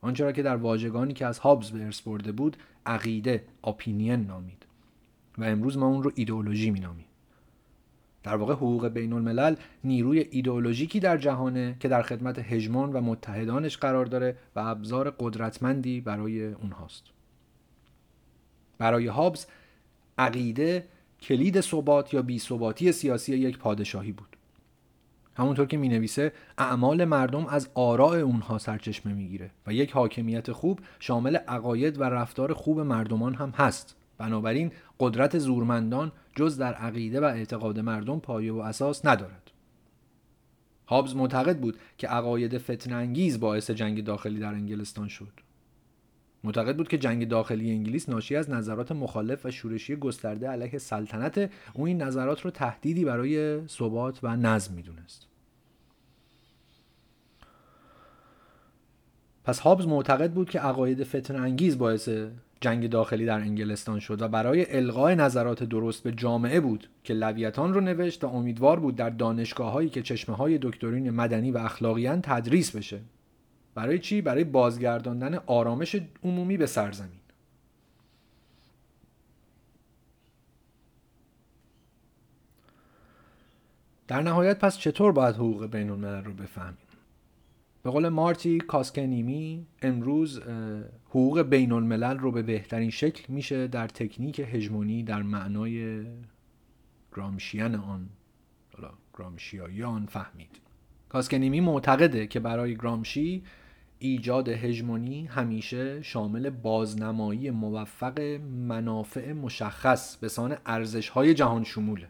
[0.01, 4.65] آنچه را که در واژگانی که از هابز به ارث برده بود عقیده اپینین نامید.
[5.38, 7.05] و امروز ما اون رو ایدئولوژی مینامیم.
[8.23, 13.77] در واقع حقوق بین الملل نیروی ایدئولوژیکی در جهانه که در خدمت هژمون و متحدانش
[13.77, 17.03] قرار داره و ابزار قدرتمندی برای اونهاست.
[18.77, 19.45] برای هابز
[20.17, 20.87] عقیده
[21.21, 24.35] کلید ثبات یا بیثباتی سیاسی یک پادشاهی بود.
[25.37, 30.79] همونطور که می نویسه اعمال مردم از آراء اونها سرچشمه می‌گیره و یک حاکمیت خوب
[30.99, 33.95] شامل عقاید و رفتار خوب مردمان هم هست.
[34.17, 39.51] بنابراین قدرت زورمندان جز در عقیده و اعتقاد مردم پایه و اساس ندارد.
[40.88, 45.31] هابز معتقد بود که عقاید فتن انگیز باعث جنگ داخلی در انگلستان شد.
[46.43, 51.51] معتقد بود که جنگ داخلی انگلیس ناشی از نظرات مخالف و شورشی گسترده علیه سلطنت
[51.73, 55.27] او این نظرات رو تهدیدی برای ثبات و نظم می‌دونست.
[59.43, 62.09] پس هابز معتقد بود که عقاید فتن انگیز باعث
[62.61, 67.73] جنگ داخلی در انگلستان شد و برای القای نظرات درست به جامعه بود که لویتان
[67.73, 72.22] رو نوشت و امیدوار بود در دانشگاه هایی که چشمه های دکترین مدنی و اخلاقیان
[72.22, 72.99] تدریس بشه.
[73.76, 77.19] برای چی؟ برای بازگرداندن آرامش عمومی به سرزمین.
[84.07, 86.89] در نهایت پس چطور باید حقوق بین الملل رو بفهمیم؟
[87.84, 90.41] به قول مارتی کاسکنیمی امروز
[91.10, 96.06] حقوق بین الملل رو به بهترین شکل میشه در تکنیک هژمونی در معنای
[97.15, 98.10] گرامشیان آن
[99.19, 100.60] گرامشیایی آن فهمید.
[101.10, 103.43] کاسکنیمی معتقده که برای گرامشی
[103.99, 108.19] ایجاد هژمونی همیشه شامل بازنمایی موفق
[108.68, 112.07] منافع مشخص به سان ارزش های جهان شموله.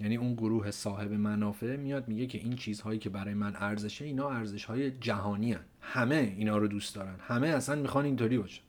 [0.00, 4.30] یعنی اون گروه صاحب منافع میاد میگه که این چیزهایی که برای من ارزشه اینا
[4.30, 5.60] ارزش های جهانی هن.
[5.80, 7.14] همه اینا رو دوست دارن.
[7.20, 8.62] همه اصلا می‌خوان اینطوری باشن.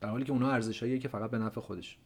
[0.00, 1.98] در حالی که اونا ارزش که فقط به نفع خودش.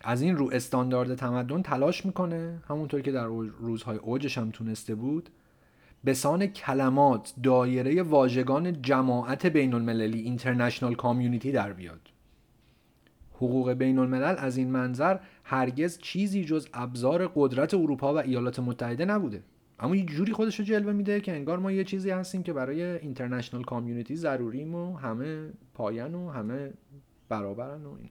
[0.00, 2.62] از این رو استاندارد تمدن تلاش می‌کنه.
[2.68, 5.30] همونطور که در روزهای اوجش هم تونسته بود.
[6.04, 12.13] به سان کلمات دایره واژگان جماعت بین المللی اینترنشنال کامیونیتی در بیاد.
[13.34, 19.04] حقوق بین الملل از این منظر هرگز چیزی جز ابزار قدرت اروپا و ایالات متحده
[19.04, 19.42] نبوده.
[19.80, 22.82] اما یه جوری خودش رو جلوه میده که انگار ما یه چیزی هستیم که برای
[22.82, 26.72] اینترنشنال کامیونیتی ضروریم و همه پاین و همه
[27.28, 28.10] برابرن و این.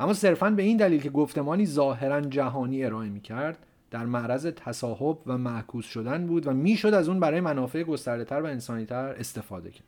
[0.00, 5.38] اما صرفا به این دلیل که گفتمانی ظاهرا جهانی ارائه می‌کرد در معرض تصاحب و
[5.38, 9.70] معکوس شدن بود و می‌شد از اون برای منافع گسترده تر و انسانی تر استفاده
[9.70, 9.86] کرد.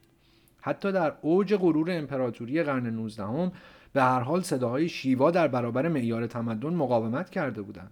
[0.60, 3.52] حتی در اوج غرور امپراتوری قرن 19
[3.92, 7.90] به هر حال صداهای شیوا در برابر معیار تمدن مقاومت کرده بودند.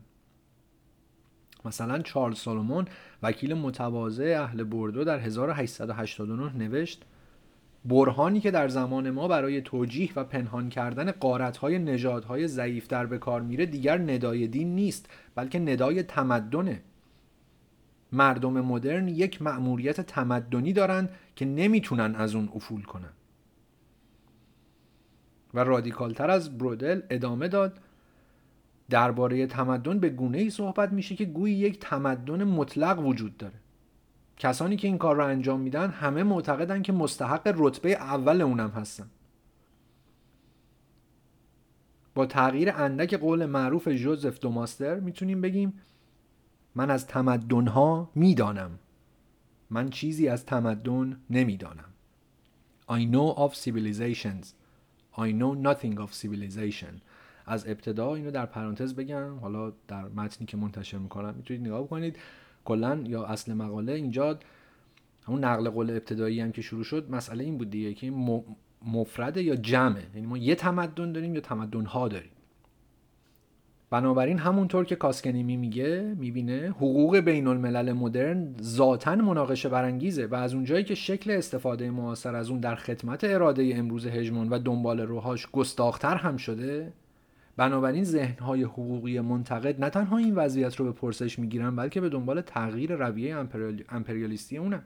[1.65, 2.85] مثلا چارلز سالومون
[3.23, 7.05] وکیل متواضع اهل بردو در 1889 نوشت
[7.85, 13.41] برهانی که در زمان ما برای توجیه و پنهان کردن قارتهای نژادهای ضعیفتر به کار
[13.41, 16.83] میره دیگر ندای دین نیست بلکه ندای تمدنه.
[18.13, 23.13] مردم مدرن یک مأموریت تمدنی دارند که نمی‌تونن از اون افول کنن.
[25.55, 27.81] و رادیکالتر از برودل ادامه داد.
[28.91, 33.55] درباره تمدن به گونه ای صحبت میشه که گویی یک تمدن مطلق وجود داره.
[34.37, 39.11] کسانی که این کار رو انجام میدن همه معتقدن که مستحق رتبه اول اونم هستن.
[42.15, 45.81] با تغییر اندک قول معروف جوزف دوماستر می‌تونیم بگیم
[46.75, 48.71] من از تمدنها می‌دانم.
[49.71, 51.85] من چیزی از تمدن نمی‌دانم.
[52.89, 54.60] I know of civilizations.
[55.21, 56.95] I know nothing of civilization.
[57.47, 62.17] از ابتدا اینو در پرانتز بگم حالا در متنی که منتشر می‌کنم می‌تونید نگاه بکنید.
[62.65, 64.39] کلا یا اصل مقاله اینجا
[65.27, 68.11] همون نقل قول ابتدایی هم که شروع شد مسئله این بود دیگه که
[68.87, 72.31] مفرده یا جمعه؟ یعنی ما یه تمدن داریم یا تمدن ها داریم؟
[73.91, 80.55] بنابراین همونطور که کاسکنیمی میگه می‌بینه حقوق بین الملل مدرن ذاتا مناقشه برانگیزه و از
[80.55, 85.51] اونجایی که شکل استفاده معاصر از اون در خدمت اراده امروز هژمون و دنبال روهاش
[85.51, 86.93] گستاختر هم شده
[87.57, 92.41] بنابراین ذهنهای حقوقی منتقد نه تنها این وضعیت رو به پرسش می‌گیرن بلکه به دنبال
[92.41, 93.37] تغییر رویه
[93.89, 94.83] امپریالیستی اونن.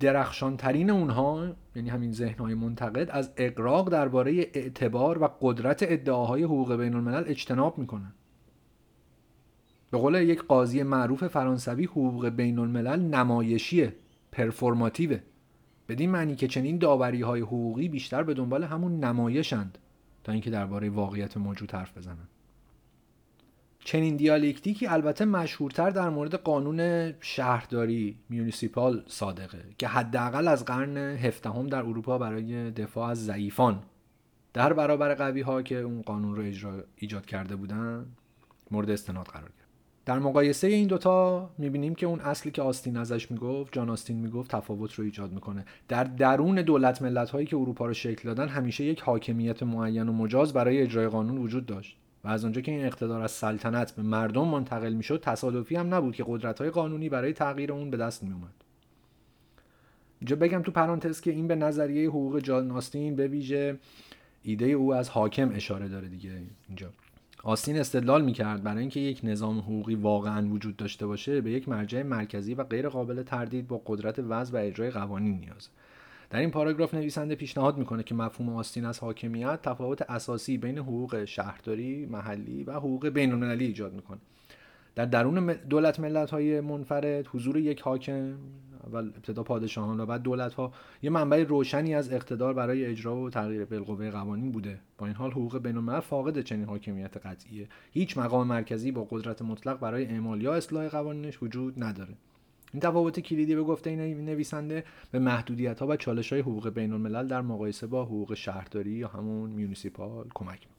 [0.00, 6.94] درخشانترین اونها یعنی همین ذهنهای منتقد از اقراق درباره اعتبار و قدرت ادعاهای حقوق بین
[6.94, 8.12] الملل اجتناب می‌کنن.
[9.90, 13.94] به قول یک قاضی معروف فرانسوی حقوق بین الملل نمایشیه
[14.32, 15.20] پرفورماتیوه.
[15.88, 19.78] بدین معنی که چنین داوری های حقوقی بیشتر به دنبال همون نمایشند
[20.24, 22.28] تا اینکه درباره واقعیت موجود حرف بزنن.
[23.84, 31.66] چنین دیالکتیکی البته مشهورتر در مورد قانون شهرداری میونیسیپال صادقه که حداقل از قرن هفدهم
[31.66, 33.82] در اروپا برای دفاع از ضعیفان.
[34.54, 38.06] در برابر قوی ها که اون قانون رو اجرا ایجاد کرده بودن
[38.70, 39.68] مورد استناد قرار گرفت.
[40.06, 44.50] در مقایسه این دوتا می‌بینیم که اون اصلی که آستین ازش می‌گفت جان آستین می‌گفت
[44.50, 45.64] تفاوت رو ایجاد می‌کنه.
[45.88, 50.12] در درون دولت ملت هایی که اروپا رو شکل دادن همیشه یک حاکمیت معین و
[50.12, 51.96] مجاز برای اجرای قانون وجود داشت.
[52.24, 56.14] و از آنجا که این اقتدار از سلطنت به مردم منتقل می‌شد تصادفی هم نبود
[56.14, 58.54] که قدرت های قانونی برای تغییر اون به دست می اومد
[60.20, 63.78] اینجا بگم تو پرانتز که این به نظریه حقوق جان آستین به ویژه
[64.42, 66.30] ایده او از حاکم اشاره داره دیگه
[66.68, 66.90] اینجا.
[67.42, 72.02] آستین استدلال می‌کرد برای اینکه یک نظام حقوقی واقعا وجود داشته باشه به یک مرجع
[72.02, 75.70] مرکزی و غیر قابل تردید با قدرت وضع و اجرای قوانین نیازه
[76.30, 81.24] در این پاراگراف نویسنده پیشنهاد می‌کنه که مفهوم آستین از حاکمیت تفاوت اساسی بین حقوق
[81.24, 84.18] شهرداری محلی و حقوق بین المللی ایجاد می‌کنه.
[84.94, 88.34] در درون دولت ملت های منفرد حضور یک حاکم
[88.92, 90.72] و ابتدا پادشاهان و بعد دولت ها
[91.02, 94.80] یه منبع روشنی از اقتدار برای اجرا و تغییر بالقوه قوانین بوده.
[94.98, 97.68] با این حال حقوق بین الملل فاقد چنین حاکمیت قطعیه.
[97.92, 102.14] هیچ مقام مرکزی با قدرت مطلق برای اعمال یا اصلاح قوانینش وجود نداره.
[102.72, 106.92] این تفاوت کلیدی به گفته این نویسنده به محدودیت ها و چالش های حقوق بین
[106.92, 110.78] الملل در مقایسه با حقوق شهرداری یا همون میونیسیپال کمک می‌کنه.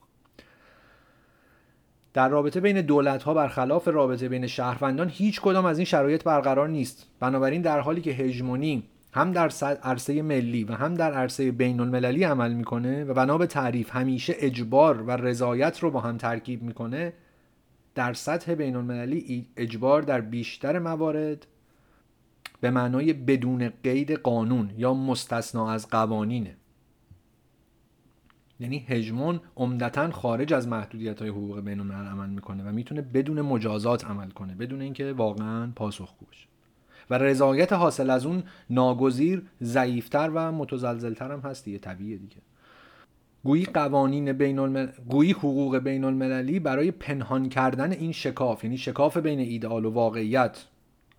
[2.14, 6.68] در رابطه بین دولت ها برخلاف رابطه بین شهروندان هیچ کدام از این شرایط برقرار
[6.68, 7.06] نیست.
[7.20, 9.50] بنابراین در حالی که هژمونی هم در
[9.82, 14.34] عرصه ملی و هم در عرصه بین المللی عمل می‌کنه و بنا به تعریف همیشه
[14.38, 17.12] اجبار و رضایت رو با هم ترکیب می‌کنه
[17.94, 21.46] در سطح بین المللی اجبار در بیشتر موارد
[22.60, 26.56] به معنای بدون قید قانون یا مستثنا از قوانینه
[28.60, 33.40] یعنی هژمون عمدتا خارج از محدودیت های حقوق بین الملل عمل می‌کنه و می‌تونه بدون
[33.40, 36.46] مجازات عمل کنه بدون اینکه واقعا پاسخگو باشه
[37.10, 42.36] و رضایت حاصل از اون ناگزیر ضعیفتر و متزلزلتر هم هست دیگه طبیعیه دیگه.
[43.44, 44.86] گویی قوانین بین المل...
[45.08, 50.64] گویی حقوق بین المللی برای پنهان کردن این شکاف یعنی شکاف بین ایدئال و واقعیت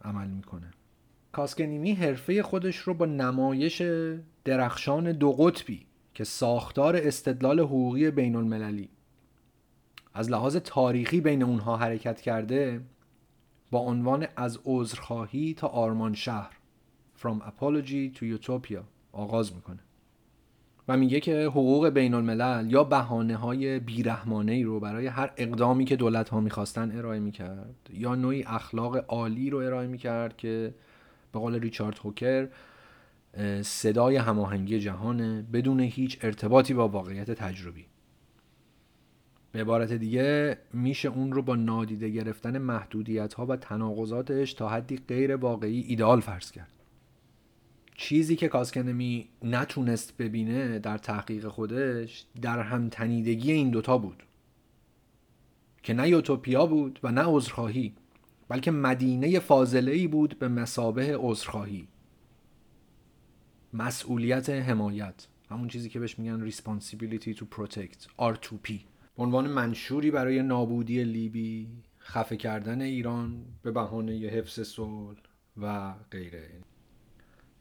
[0.03, 0.72] عمل می‌کنه.
[1.31, 3.81] کاسکنیمی حرفه خودش رو با نمایش
[4.45, 8.89] درخشان دو قطبی که ساختار استدلال حقوقی بین المللی
[10.13, 12.81] از لحاظ تاریخی بین اونها حرکت کرده
[13.71, 16.57] با عنوان از عذرخواهی تا آرمان شهر
[17.21, 18.79] From Apology to Utopia
[19.11, 19.79] آغاز می‌کنه.
[20.87, 25.95] و میگه که حقوق بین الملل یا بحانه های بیرحمانه رو برای هر اقدامی که
[25.95, 30.73] دولت ها می‌خواستن ارائه می‌کرد یا نوعی اخلاق عالی رو ارائه می‌کرد که
[31.31, 32.49] به قول ریچارد هوکر
[33.61, 37.85] صدای هماهنگی جهانه بدون هیچ ارتباطی با واقعیت تجربی.
[39.51, 44.97] به عبارت دیگه میشه اون رو با نادیده گرفتن محدودیت ها و تناقضاتش تا حدی
[44.97, 46.71] غیر واقعی ایدئال فرض کرد.
[47.95, 54.23] چیزی که کاسکنمی نتونست ببینه در تحقیق خودش در هم تنیدگی این دوتا بود.
[55.83, 57.93] که نه یوتوپیا بود و نه عذرخواهی.
[58.52, 61.88] بلکه مدینه فاضله ای بود به مسابه عذرخواهی.
[63.73, 65.28] مسئولیت حمایت.
[65.49, 68.72] همون چیزی که بهش میگن responsibility to protect R2P
[69.18, 71.68] به عنوان منشوری برای نابودی لیبی
[71.99, 75.19] خفه کردن ایران به بهانه حفظ صلح
[75.57, 76.49] و غیره.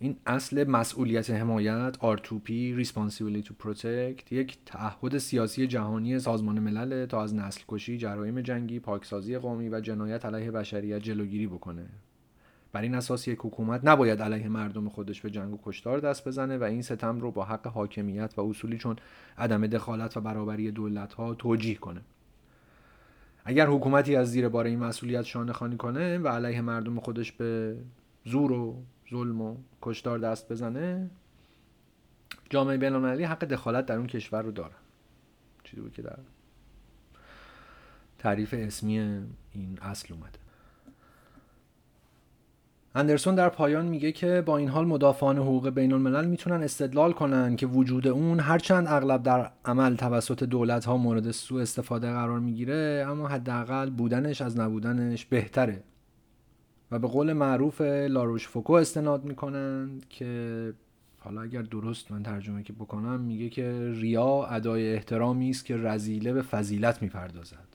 [0.02, 2.48] این اصل مسئولیت حمایت R2P
[2.84, 8.80] Responsibility to Protect یک تعهد سیاسی جهانی سازمان ملل تا از نسل کشی، جرایم جنگی،
[8.80, 11.86] پاکسازی قومی و جنایت علیه بشریت جلوگیری بکنه.
[12.72, 16.58] بر این اساس یک حکومت نباید علیه مردم خودش به جنگ و کشتار دست بزنه
[16.58, 18.96] و این ستم رو با حق حاکمیت و اصولی چون
[19.38, 22.00] عدم دخالت و برابری دولت ها توجیه کنه.
[23.44, 27.76] اگر حکومتی از زیر بار این مسئولیت شانه خانی کنه و علیه مردم خودش به
[28.24, 31.10] زور و ظلم و کشتار دست بزنه
[32.50, 34.74] جامعه بینالمللی حق دخالت در اون کشور رو داره.
[35.64, 36.18] چیزی بود که در
[38.18, 38.98] تعریف اسمی
[39.52, 40.38] این اصل اومده.
[42.94, 47.56] اندرسون در پایان میگه که با این حال مدافعان حقوق بین الملل می‌تونن استدلال کنن
[47.56, 53.06] که وجود اون هرچند اغلب در عمل توسط دولت ها مورد سوء استفاده قرار می‌گیره
[53.08, 55.82] اما حداقل بودنش از نبودنش بهتره.
[56.90, 60.72] و به قول معروف لاروش فوکو استناد می‌کنند که
[61.18, 66.32] حالا اگر درست من ترجمه که بکنم میگه که ریا ادای احترامی است که رزیله
[66.32, 67.70] به فضیلت می‌پردازد.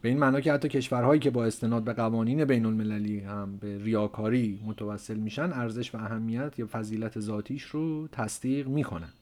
[0.00, 3.78] به این معنا که حتی کشورهایی که با استناد به قوانین بین المللی هم به
[3.78, 9.12] ریاکاری متوسل میشن ارزش و اهمیت یا فضیلت ذاتیش رو تصدیق می‌کنن.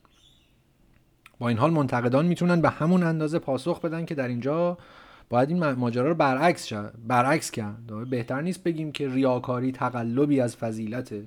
[1.39, 4.79] با این حال منتقدان می‌تونن به همون اندازه پاسخ بدن که در اینجا
[5.28, 8.11] باید این ماجرا رو برعکس شد برعکس کرد.
[8.11, 11.27] بهتر نیست بگیم که ریاکاری تقلبی از فضیلته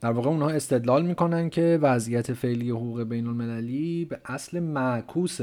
[0.00, 5.40] در واقع اونها استدلال می‌کنن که وضعیت فعلی حقوق بین المللی به اصل معکوس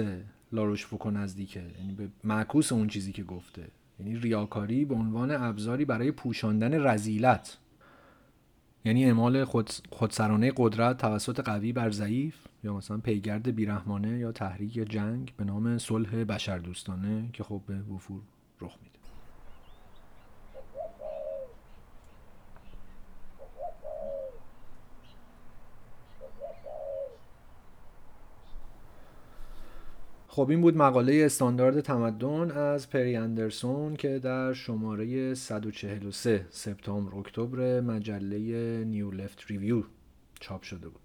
[0.51, 1.59] لاروش فوکو نزدیکه.
[1.59, 3.67] یعنی به معکوس اون چیزی که گفته.
[3.99, 7.57] یعنی ریاکاری به عنوان ابزاری برای پوشاندن رزیلت.
[8.85, 12.35] یعنی اعمال خود خودسرانه قدرت توسط قوی بر ضعیف.
[12.63, 18.21] یا مثلا پیگرد بیرحمانه یا تحریک جنگ به نام صلح بشردوستانه که خب به وفور
[18.61, 18.91] رخ میده.
[30.27, 37.81] خب این بود مقاله استاندارد تمدن از پری اندرسون که در شماره 143 سپتامبر اکتبر
[37.81, 39.83] مجله نیو لفت ریویو
[40.39, 41.00] چاپ شده بود.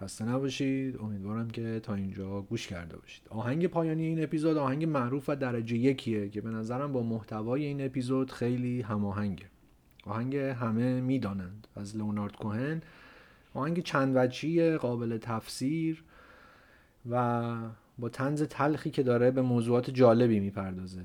[0.00, 0.96] خسته نباشید.
[0.96, 3.22] امیدوارم که تا اینجا گوش کرده باشید.
[3.28, 7.84] آهنگ پایانی این اپیزود آهنگ معروف و درجه یکیه که به نظرم با محتوای این
[7.84, 9.46] اپیزود خیلی هماهنگه.
[10.04, 11.66] آهنگ همه می‌دانند.
[11.76, 12.82] از لونارد کوهن.
[13.54, 16.04] آهنگ چند وجهی قابل تفسیر
[17.10, 17.54] و
[17.98, 21.02] با تنز تلخی که داره به موضوعات جالبی می‌پردازه.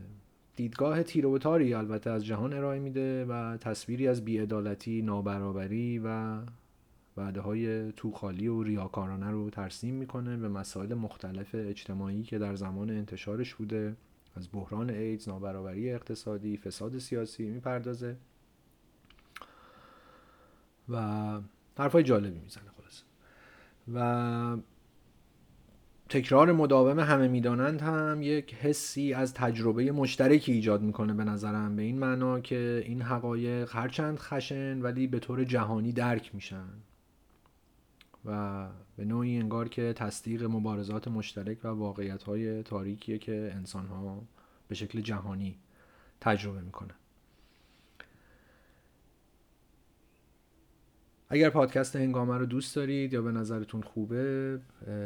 [0.55, 6.37] دیدگاه تیر و تاری البته از جهان ارائه میده و تصویری از بیعدالتی، نابرابری و
[7.17, 12.89] وعده های توخالی و ریاکارانه رو ترسیم می‌کنه به مسائل مختلف اجتماعی که در زمان
[12.89, 13.95] انتشارش بوده.
[14.35, 18.15] از بحران ایدز، نابرابری اقتصادی، فساد سیاسی می‌پردازه.
[20.89, 20.97] و
[21.77, 23.03] حرفای جالبی می‌زنه خلاص
[23.93, 24.57] و
[26.09, 31.75] تکرار مداوم همه می‌دانند هم یک حسی از تجربه مشترکی ایجاد می‌کنه به نظرم.
[31.75, 36.69] به این معنا که این حقایق هرچند خشن ولی به طور جهانی درک میشن.
[38.25, 44.23] و به نوعی انگار که تصدیق مبارزات مشترک و واقعیت های تاریکیه که انسان ها
[44.67, 45.57] به شکل جهانی
[46.21, 46.95] تجربه می‌کنن.
[51.29, 54.59] اگر پادکست هنگامه رو دوست دارید یا به نظرتون خوبه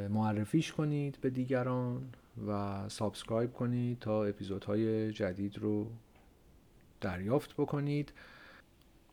[0.10, 2.10] معرفیش کنید به دیگران
[2.48, 5.92] و subscribe کنید تا اپیزودهای جدید رو
[7.02, 8.14] دریافت بکنید.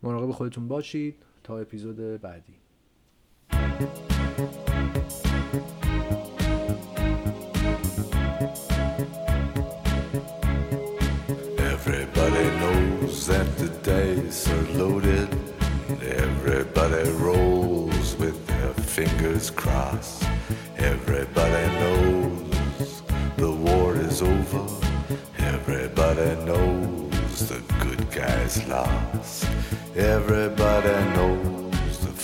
[0.03, 2.64] مراقب خودتون باشید تا اپیزود بعدی.
[11.59, 15.45] Everybody knows that the dice are loaded
[16.47, 20.25] Everybody rolls with their fingers crossed.
[20.77, 23.03] Everybody knows
[23.37, 24.67] the war is over.
[25.39, 29.47] Everybody knows the good guys lost.
[29.97, 30.44] Everybody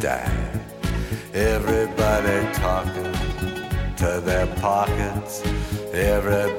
[0.00, 0.60] Died.
[1.34, 3.12] Everybody talking
[3.96, 5.42] to their pockets.
[5.92, 6.49] Everybody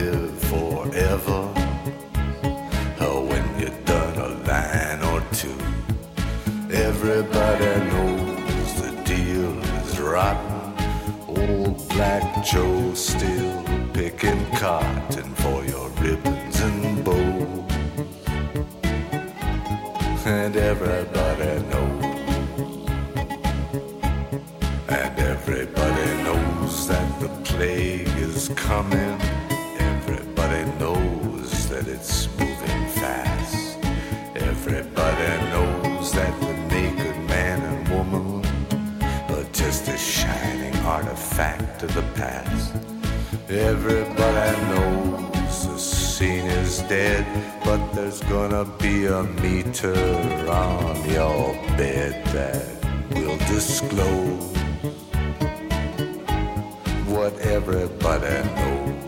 [0.00, 1.40] live forever.
[3.00, 5.58] Or when you're done a line or two.
[6.70, 10.74] Everybody knows the deal is rotten.
[11.28, 13.62] Old Black Joe still
[13.92, 17.72] picking cotton for your ribbons and bows.
[20.26, 22.04] And everybody knows.
[24.88, 29.39] And everybody knows that the plague is coming.
[41.82, 42.74] Of the past.
[43.48, 47.24] Everybody knows the scene is dead,
[47.64, 49.94] but there's gonna be a meter
[50.48, 52.66] on your bed that
[53.14, 54.54] will disclose
[57.06, 58.99] what everybody knows.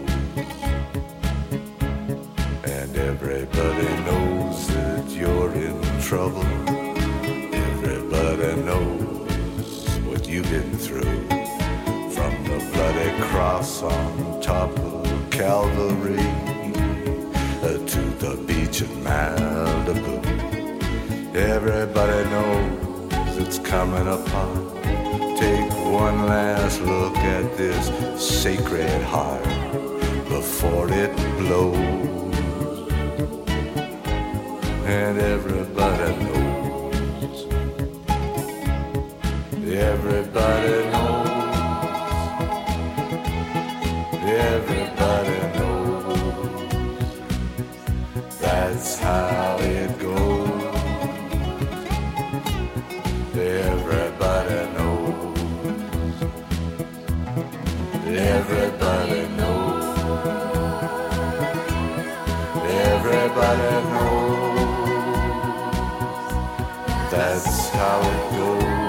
[13.72, 16.18] Cross on top of Calvary
[17.62, 20.16] uh, to the beach in Malibu.
[21.34, 24.72] Everybody knows it's coming upon.
[25.38, 27.86] Take one last look at this
[28.20, 29.44] sacred heart
[30.28, 31.82] before it blows.
[34.84, 37.46] And everybody knows.
[39.64, 40.91] Everybody knows.
[63.34, 65.10] Everybody knows.
[67.10, 68.81] That's how it goes.